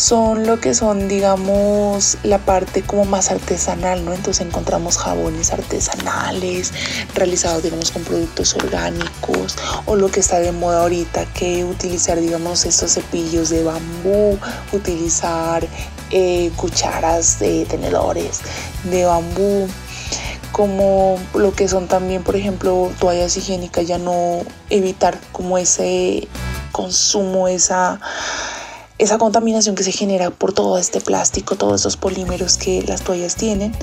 son 0.05 0.45
lo 0.45 0.59
que 0.59 0.75
son, 0.75 1.07
digamos, 1.07 2.19
la 2.21 2.37
parte 2.37 2.83
como 2.83 3.05
más 3.05 3.31
artesanal, 3.31 4.05
¿no? 4.05 4.13
Entonces 4.13 4.45
encontramos 4.45 4.99
jabones 4.99 5.51
artesanales 5.51 6.73
realizados, 7.15 7.63
digamos, 7.63 7.89
con 7.89 8.03
productos 8.03 8.53
orgánicos 8.53 9.55
o 9.87 9.95
lo 9.95 10.11
que 10.11 10.19
está 10.19 10.39
de 10.39 10.51
moda 10.51 10.81
ahorita, 10.83 11.25
que 11.33 11.63
utilizar, 11.63 12.19
digamos, 12.19 12.65
estos 12.65 12.93
cepillos 12.93 13.49
de 13.49 13.63
bambú, 13.63 14.37
utilizar 14.73 15.67
eh, 16.11 16.51
cucharas 16.55 17.39
de 17.39 17.65
tenedores 17.65 18.41
de 18.83 19.05
bambú 19.05 19.67
como 20.51 21.17
lo 21.33 21.55
que 21.55 21.67
son 21.67 21.87
también, 21.87 22.21
por 22.21 22.35
ejemplo, 22.35 22.91
toallas 22.99 23.35
higiénicas, 23.37 23.87
ya 23.87 23.97
no 23.97 24.41
evitar 24.69 25.19
como 25.31 25.57
ese 25.57 26.27
consumo, 26.71 27.47
esa 27.47 27.99
esa 28.97 29.17
contaminación 29.17 29.75
que 29.75 29.83
se 29.83 29.91
genera 29.91 30.29
por 30.31 30.53
todo 30.53 30.77
este 30.77 31.01
plástico, 31.01 31.55
todos 31.55 31.81
esos 31.81 31.97
polímeros 31.97 32.57
que 32.57 32.81
las 32.83 33.01
toallas 33.01 33.35
tienen 33.35 33.73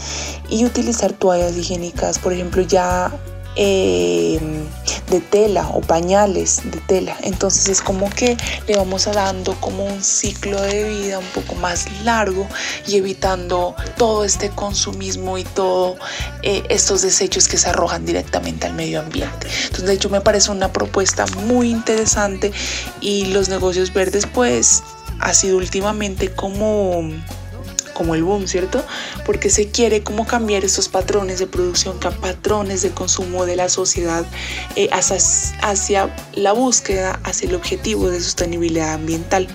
y 0.49 0.65
utilizar 0.65 1.13
toallas 1.13 1.57
higiénicas, 1.57 2.19
por 2.19 2.33
ejemplo, 2.33 2.63
ya 2.63 3.13
em, 3.55 4.65
de 5.11 5.21
tela 5.21 5.69
o 5.69 5.83
pañales 5.83 6.63
de 6.65 6.81
tela. 6.81 7.15
Entonces 7.23 7.69
es 7.69 7.83
como 7.83 8.09
que 8.09 8.39
le 8.67 8.77
vamos 8.77 9.05
dando 9.05 9.55
como 9.61 9.85
un 9.85 10.03
ciclo 10.03 10.59
de 10.63 10.89
vida 10.89 11.19
un 11.19 11.27
poco 11.27 11.55
más 11.57 11.87
largo 12.05 12.49
y 12.87 12.97
evitando 12.97 13.77
todo 13.99 14.25
este 14.25 14.49
consumismo 14.49 15.37
y 15.37 15.45
todos 15.45 15.99
eh, 16.41 16.63
estos 16.71 17.03
desechos 17.03 17.47
que 17.47 17.59
se 17.59 17.69
arrojan 17.69 18.07
directamente 18.07 18.67
al 18.67 18.73
medio 18.73 19.01
ambiente. 19.01 19.47
Entonces 19.65 19.85
de 19.85 19.93
hecho 19.93 20.09
me 20.09 20.23
parece 20.23 20.51
una 20.51 20.73
propuesta 20.73 21.27
muy 21.45 21.71
interesante 21.71 22.53
y 23.03 23.27
los 23.27 23.51
negocios 23.51 23.93
verdes 23.93 24.27
pues 24.33 24.83
ha 25.23 25.33
sido 25.35 25.57
últimamente 25.57 26.33
como 26.33 27.01
como 27.93 28.15
el 28.15 28.23
boom, 28.23 28.47
¿cierto? 28.47 28.85
Porque 29.25 29.51
se 29.51 29.71
quiere 29.71 30.03
como 30.03 30.27
cambiar 30.27 30.65
estos 30.65 30.89
patrones 30.89 31.39
de 31.39 31.47
producción, 31.47 31.99
patrones 31.99 32.83
de 32.83 32.91
consumo 32.91 33.47
de 33.47 33.57
la 33.57 33.69
sociedad 33.69 34.25
eh, 34.77 34.89
hacia, 34.93 35.19
hacia, 35.63 36.17
la 36.35 36.53
búsqueda, 36.53 37.21
hacia 37.25 37.49
el 37.49 37.55
objetivo 37.55 38.09
de 38.11 38.21
sostenibilidad 38.21 38.95
ambiental. 38.95 39.47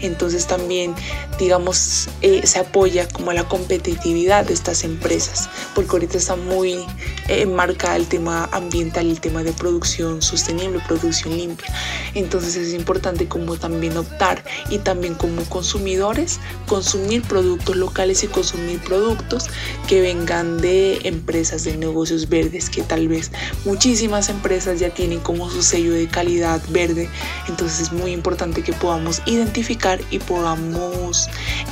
Entonces 0.00 0.46
también, 0.46 0.94
digamos, 1.38 2.08
eh, 2.22 2.46
se 2.46 2.58
apoya 2.58 3.08
como 3.08 3.32
la 3.32 3.44
competitividad 3.48 4.44
de 4.44 4.54
estas 4.54 4.84
empresas, 4.84 5.48
porque 5.74 5.90
ahorita 5.92 6.18
está 6.18 6.36
muy 6.36 6.84
eh, 7.28 7.46
el 7.94 8.06
tema 8.06 8.48
ambiental, 8.52 9.08
el 9.08 9.20
tema 9.20 9.42
de 9.42 9.52
producción 9.52 10.22
sostenible, 10.22 10.80
producción 10.86 11.36
limpia. 11.36 11.72
Entonces 12.14 12.56
es 12.56 12.74
importante 12.74 13.28
como 13.28 13.56
también 13.56 13.96
optar 13.96 14.42
y 14.68 14.78
también 14.78 15.14
como 15.14 15.44
consumidores 15.44 16.40
consumir 16.66 17.22
productos 17.22 17.76
locales 17.80 18.22
y 18.22 18.28
consumir 18.28 18.78
productos 18.80 19.48
que 19.88 20.00
vengan 20.00 20.58
de 20.58 21.00
empresas 21.04 21.64
de 21.64 21.76
negocios 21.76 22.28
verdes 22.28 22.70
que 22.70 22.82
tal 22.82 23.08
vez 23.08 23.32
muchísimas 23.64 24.28
empresas 24.28 24.78
ya 24.78 24.90
tienen 24.90 25.20
como 25.20 25.50
su 25.50 25.62
sello 25.62 25.92
de 25.92 26.06
calidad 26.06 26.60
verde. 26.68 27.08
Entonces 27.48 27.80
es 27.80 27.92
muy 27.92 28.12
importante 28.12 28.62
que 28.62 28.72
podamos 28.72 29.22
identificar 29.26 30.00
y 30.10 30.18
podamos 30.18 31.28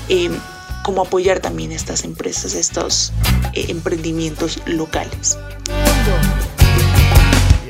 em, 0.08 0.32
como 0.82 1.02
apoyar 1.02 1.40
también 1.40 1.70
estas 1.72 2.04
empresas, 2.04 2.54
estos 2.54 3.12
eh, 3.52 3.66
emprendimientos 3.68 4.58
locales. 4.66 5.36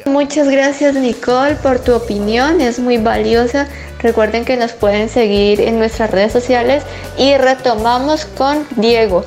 Muchas 0.07 0.49
gracias 0.49 0.95
Nicole 0.95 1.57
por 1.57 1.81
tu 1.81 1.95
opinión, 1.95 2.61
es 2.61 2.79
muy 2.79 2.97
valiosa. 2.97 3.69
Recuerden 4.01 4.45
que 4.45 4.57
nos 4.57 4.73
pueden 4.73 5.09
seguir 5.09 5.61
en 5.61 5.79
nuestras 5.79 6.11
redes 6.11 6.33
sociales 6.33 6.85
y 7.17 7.37
retomamos 7.37 8.25
con 8.25 8.67
Diego. 8.77 9.25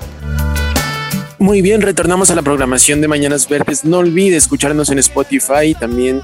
Muy 1.40 1.62
bien, 1.62 1.82
retornamos 1.82 2.30
a 2.30 2.36
la 2.36 2.44
programación 2.44 3.02
de 3.02 3.08
Mañanas 3.08 3.50
Verdes. 3.50 3.84
No 3.84 3.98
olvide 3.98 4.38
escucharnos 4.38 4.90
en 4.92 5.00
Spotify. 5.00 5.76
También 5.78 6.22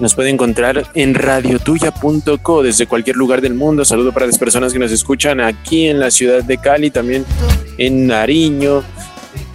nos 0.00 0.14
puede 0.14 0.30
encontrar 0.30 0.90
en 0.94 1.14
radiotuya.co 1.14 2.62
desde 2.62 2.86
cualquier 2.86 3.16
lugar 3.16 3.40
del 3.42 3.54
mundo. 3.54 3.84
Saludo 3.84 4.12
para 4.12 4.26
las 4.26 4.38
personas 4.38 4.72
que 4.72 4.78
nos 4.78 4.90
escuchan 4.90 5.40
aquí 5.40 5.86
en 5.86 6.00
la 6.00 6.10
ciudad 6.10 6.42
de 6.42 6.58
Cali, 6.58 6.90
también 6.90 7.24
en 7.78 8.06
Nariño, 8.08 8.82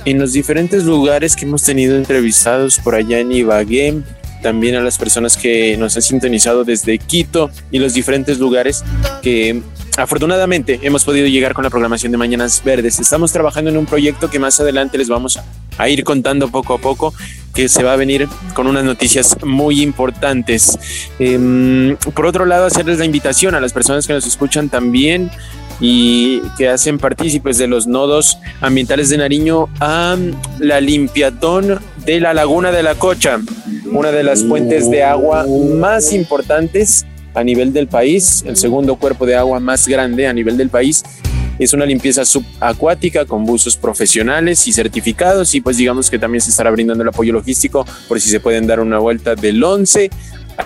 en 0.06 0.20
los 0.20 0.34
diferentes 0.34 0.86
lugares 0.86 1.36
que 1.36 1.46
hemos 1.46 1.64
tenido 1.64 1.98
entrevistados 1.98 2.80
por 2.80 2.96
allá 2.96 3.20
en 3.20 3.32
Ibagué, 3.32 4.02
también 4.46 4.76
a 4.76 4.82
las 4.82 5.00
personas 5.00 5.38
que 5.38 5.76
nos 5.76 5.96
han 5.96 6.04
sintonizado 6.04 6.64
desde 6.64 7.00
Quito 7.00 7.50
y 7.72 7.80
los 7.80 7.96
diferentes 7.96 8.38
lugares 8.38 8.84
que 9.24 9.64
afortunadamente 9.98 10.80
hemos 10.84 11.04
podido 11.04 11.26
llegar 11.26 11.56
con 11.56 11.64
la 11.64 11.72
programación 11.72 12.12
de 12.12 12.20
Mañanas 12.20 12.62
Verdes. 12.64 13.00
Estamos 13.00 13.32
trabajando 13.32 13.72
en 13.72 13.78
un 13.78 13.88
proyecto 13.88 14.30
que 14.30 14.38
más 14.38 14.60
adelante 14.60 15.00
les 15.00 15.10
vamos 15.10 15.40
a 15.80 15.90
ir 15.90 16.04
contando 16.04 16.50
poco 16.52 16.76
a 16.76 16.78
poco, 16.78 17.12
que 17.56 17.68
se 17.68 17.82
va 17.82 17.94
a 17.94 17.96
venir 17.96 18.28
con 18.54 18.68
unas 18.68 18.84
noticias 18.84 19.36
muy 19.44 19.82
importantes. 19.82 20.78
Em, 21.18 21.98
por 22.14 22.28
otro 22.28 22.46
lado, 22.46 22.68
hacerles 22.68 23.00
la 23.00 23.06
invitación 23.06 23.56
a 23.56 23.60
las 23.60 23.74
personas 23.74 24.06
que 24.06 24.14
nos 24.14 24.28
escuchan 24.28 24.70
también 24.70 25.32
y 25.80 26.40
que 26.56 26.70
hacen 26.70 27.00
partícipes 27.00 27.58
de 27.58 27.66
los 27.66 27.88
nodos 27.88 28.38
ambientales 28.62 29.10
de 29.10 29.18
Nariño 29.18 29.70
a 29.80 30.16
la 30.60 30.82
limpiatón 30.82 31.80
de 32.06 32.20
la 32.20 32.36
Laguna 32.36 32.72
de 32.72 32.84
la 32.84 32.94
Cocha, 32.94 33.40
una 33.92 34.12
de 34.12 34.24
las 34.24 34.44
fuentes 34.44 34.90
de 34.90 35.04
agua 35.04 35.46
más 35.48 36.14
importantes 36.14 37.06
a 37.34 37.44
nivel 37.44 37.74
del 37.74 37.88
país, 37.88 38.44
el 38.46 38.56
segundo 38.56 38.96
cuerpo 38.96 39.26
de 39.26 39.36
agua 39.36 39.60
más 39.60 39.88
grande 39.88 40.28
a 40.28 40.34
nivel 40.34 40.58
del 40.58 40.70
país. 40.70 41.04
Es 41.58 41.74
una 41.74 41.86
limpieza 41.86 42.26
subacuática 42.26 43.26
con 43.26 43.46
buzos 43.46 43.78
profesionales 43.78 44.68
y 44.68 44.74
certificados 44.74 45.56
y 45.56 45.62
pues 45.62 45.78
digamos 45.78 46.10
que 46.10 46.20
también 46.20 46.42
se 46.42 46.50
estará 46.50 46.70
brindando 46.70 47.04
el 47.04 47.10
apoyo 47.10 47.32
logístico 47.32 47.86
por 48.08 48.20
si 48.20 48.30
se 48.30 48.40
pueden 48.40 48.68
dar 48.68 48.80
una 48.80 49.00
vuelta 49.00 49.36
del 49.36 49.64
11 49.64 50.10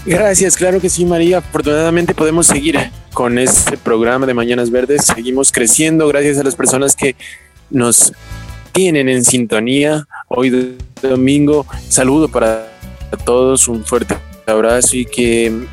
Gracias, 0.05 0.57
claro 0.57 0.81
que 0.81 0.89
sí, 0.89 1.05
María. 1.05 1.37
Afortunadamente 1.37 2.13
podemos 2.13 2.47
seguir 2.47 2.91
con 3.13 3.39
este 3.39 3.77
programa 3.77 4.25
de 4.25 4.33
Mañanas 4.33 4.69
Verdes. 4.69 5.05
Seguimos 5.05 5.53
creciendo 5.53 6.09
gracias 6.09 6.39
a 6.39 6.43
las 6.43 6.55
personas 6.55 6.93
que 6.93 7.15
nos 7.69 8.11
tienen 8.73 9.07
en 9.07 9.23
sintonía. 9.23 10.05
Hoy 10.27 10.75
domingo, 11.01 11.65
saludo 11.87 12.27
para 12.27 12.67
todos, 13.23 13.69
un 13.69 13.85
fuerte 13.85 14.17
abrazo 14.47 14.97
y 14.97 15.05
que 15.05 15.67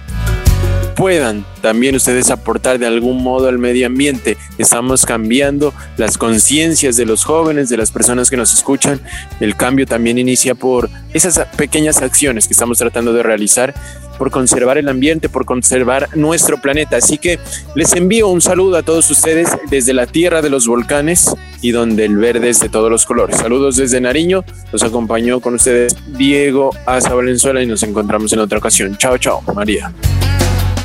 puedan 0.98 1.46
también 1.62 1.94
ustedes 1.94 2.28
aportar 2.28 2.80
de 2.80 2.86
algún 2.86 3.22
modo 3.22 3.48
al 3.48 3.56
medio 3.56 3.86
ambiente. 3.86 4.36
Estamos 4.58 5.06
cambiando 5.06 5.72
las 5.96 6.18
conciencias 6.18 6.96
de 6.96 7.06
los 7.06 7.24
jóvenes, 7.24 7.68
de 7.68 7.76
las 7.76 7.92
personas 7.92 8.30
que 8.30 8.36
nos 8.36 8.52
escuchan. 8.52 9.00
El 9.38 9.54
cambio 9.54 9.86
también 9.86 10.18
inicia 10.18 10.56
por 10.56 10.90
esas 11.14 11.38
pequeñas 11.56 12.02
acciones 12.02 12.48
que 12.48 12.52
estamos 12.52 12.78
tratando 12.78 13.12
de 13.12 13.22
realizar 13.22 13.74
por 14.18 14.30
conservar 14.30 14.76
el 14.76 14.88
ambiente, 14.88 15.28
por 15.28 15.44
conservar 15.44 16.08
nuestro 16.14 16.60
planeta. 16.60 16.96
Así 16.96 17.18
que 17.18 17.38
les 17.74 17.92
envío 17.94 18.28
un 18.28 18.40
saludo 18.40 18.76
a 18.76 18.82
todos 18.82 19.10
ustedes 19.10 19.48
desde 19.70 19.94
la 19.94 20.06
tierra 20.06 20.42
de 20.42 20.50
los 20.50 20.66
volcanes 20.66 21.34
y 21.62 21.70
donde 21.70 22.04
el 22.04 22.16
verde 22.16 22.50
es 22.50 22.60
de 22.60 22.68
todos 22.68 22.90
los 22.90 23.06
colores. 23.06 23.36
Saludos 23.36 23.76
desde 23.76 24.00
Nariño. 24.00 24.44
Nos 24.72 24.82
acompañó 24.82 25.40
con 25.40 25.54
ustedes 25.54 25.96
Diego 26.16 26.70
Asa 26.84 27.14
Valenzuela 27.14 27.62
y 27.62 27.66
nos 27.66 27.82
encontramos 27.82 28.32
en 28.32 28.40
otra 28.40 28.58
ocasión. 28.58 28.96
Chao, 28.98 29.16
chao, 29.18 29.42
María. 29.54 29.92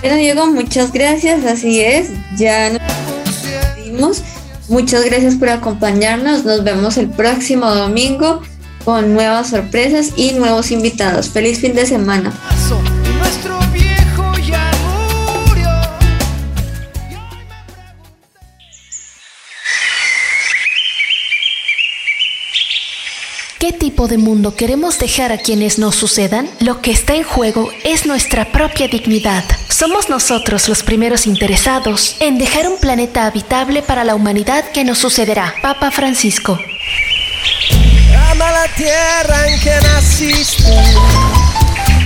Bueno, 0.01 0.17
Diego, 0.17 0.45
muchas 0.47 0.91
gracias. 0.91 1.45
Así 1.45 1.81
es, 1.81 2.11
ya 2.37 2.69
nos 2.69 2.81
vimos. 3.83 4.21
Muchas 4.69 5.05
gracias 5.05 5.35
por 5.35 5.49
acompañarnos. 5.49 6.45
Nos 6.45 6.63
vemos 6.63 6.97
el 6.97 7.09
próximo 7.09 7.73
domingo 7.73 8.41
con 8.83 9.13
nuevas 9.13 9.49
sorpresas 9.49 10.11
y 10.15 10.33
nuevos 10.33 10.71
invitados. 10.71 11.29
Feliz 11.29 11.59
fin 11.59 11.73
de 11.73 11.85
semana. 11.85 12.33
¿Qué 23.63 23.71
tipo 23.71 24.09
de 24.09 24.17
mundo 24.17 24.57
queremos 24.57 24.99
dejar 24.99 25.31
a 25.31 25.37
quienes 25.37 25.79
nos 25.79 25.95
sucedan? 25.95 26.49
Lo 26.59 26.81
que 26.81 26.91
está 26.91 27.15
en 27.15 27.23
juego 27.23 27.69
es 27.85 28.05
nuestra 28.05 28.51
propia 28.51 28.89
dignidad. 28.89 29.45
Somos 29.69 30.09
nosotros 30.09 30.67
los 30.67 30.83
primeros 30.83 31.27
interesados 31.27 32.17
en 32.19 32.37
dejar 32.37 32.67
un 32.67 32.77
planeta 32.77 33.25
habitable 33.25 33.81
para 33.81 34.03
la 34.03 34.15
humanidad 34.15 34.65
que 34.73 34.83
nos 34.83 34.97
sucederá. 34.97 35.53
Papa 35.61 35.91
Francisco. 35.91 36.59
Ama 38.33 38.51
la 38.51 38.67
tierra 38.69 39.47
en 39.47 39.59
que 39.59 39.75
naciste. 39.83 40.73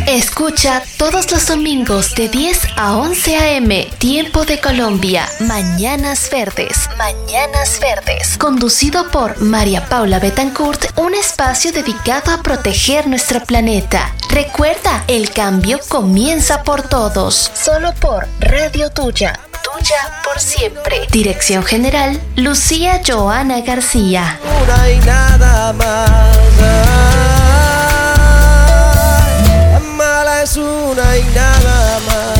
Escucha 0.07 0.83
todos 0.97 1.31
los 1.31 1.47
domingos 1.47 2.15
de 2.15 2.27
10 2.27 2.59
a 2.75 2.97
11 2.97 3.37
a.m. 3.37 3.89
Tiempo 3.97 4.43
de 4.43 4.59
Colombia. 4.59 5.25
Mañanas 5.39 6.29
Verdes. 6.29 6.89
Mañanas 6.97 7.79
Verdes. 7.79 8.37
Conducido 8.37 9.09
por 9.09 9.39
María 9.39 9.87
Paula 9.87 10.19
Betancourt, 10.19 10.97
un 10.97 11.13
espacio 11.13 11.71
dedicado 11.71 12.33
a 12.33 12.43
proteger 12.43 13.07
nuestro 13.07 13.39
planeta. 13.45 14.13
Recuerda, 14.29 15.05
el 15.07 15.29
cambio 15.29 15.79
comienza 15.87 16.61
por 16.63 16.81
todos. 16.81 17.51
Solo 17.55 17.93
por 18.01 18.27
Radio 18.41 18.89
Tuya 18.89 19.46
tuya 19.73 20.21
por 20.23 20.39
siempre. 20.39 21.07
Dirección 21.11 21.63
General, 21.63 22.19
Lucía 22.35 23.01
Joana 23.05 23.61
García. 23.61 24.39
Una 24.63 24.89
y 24.89 24.99
nada 24.99 25.73
más. 25.73 26.09
Ay, 29.75 29.81
mala 29.97 30.43
es 30.43 30.55
una 30.57 31.17
y 31.17 31.23
nada 31.33 31.99
más. 32.07 32.36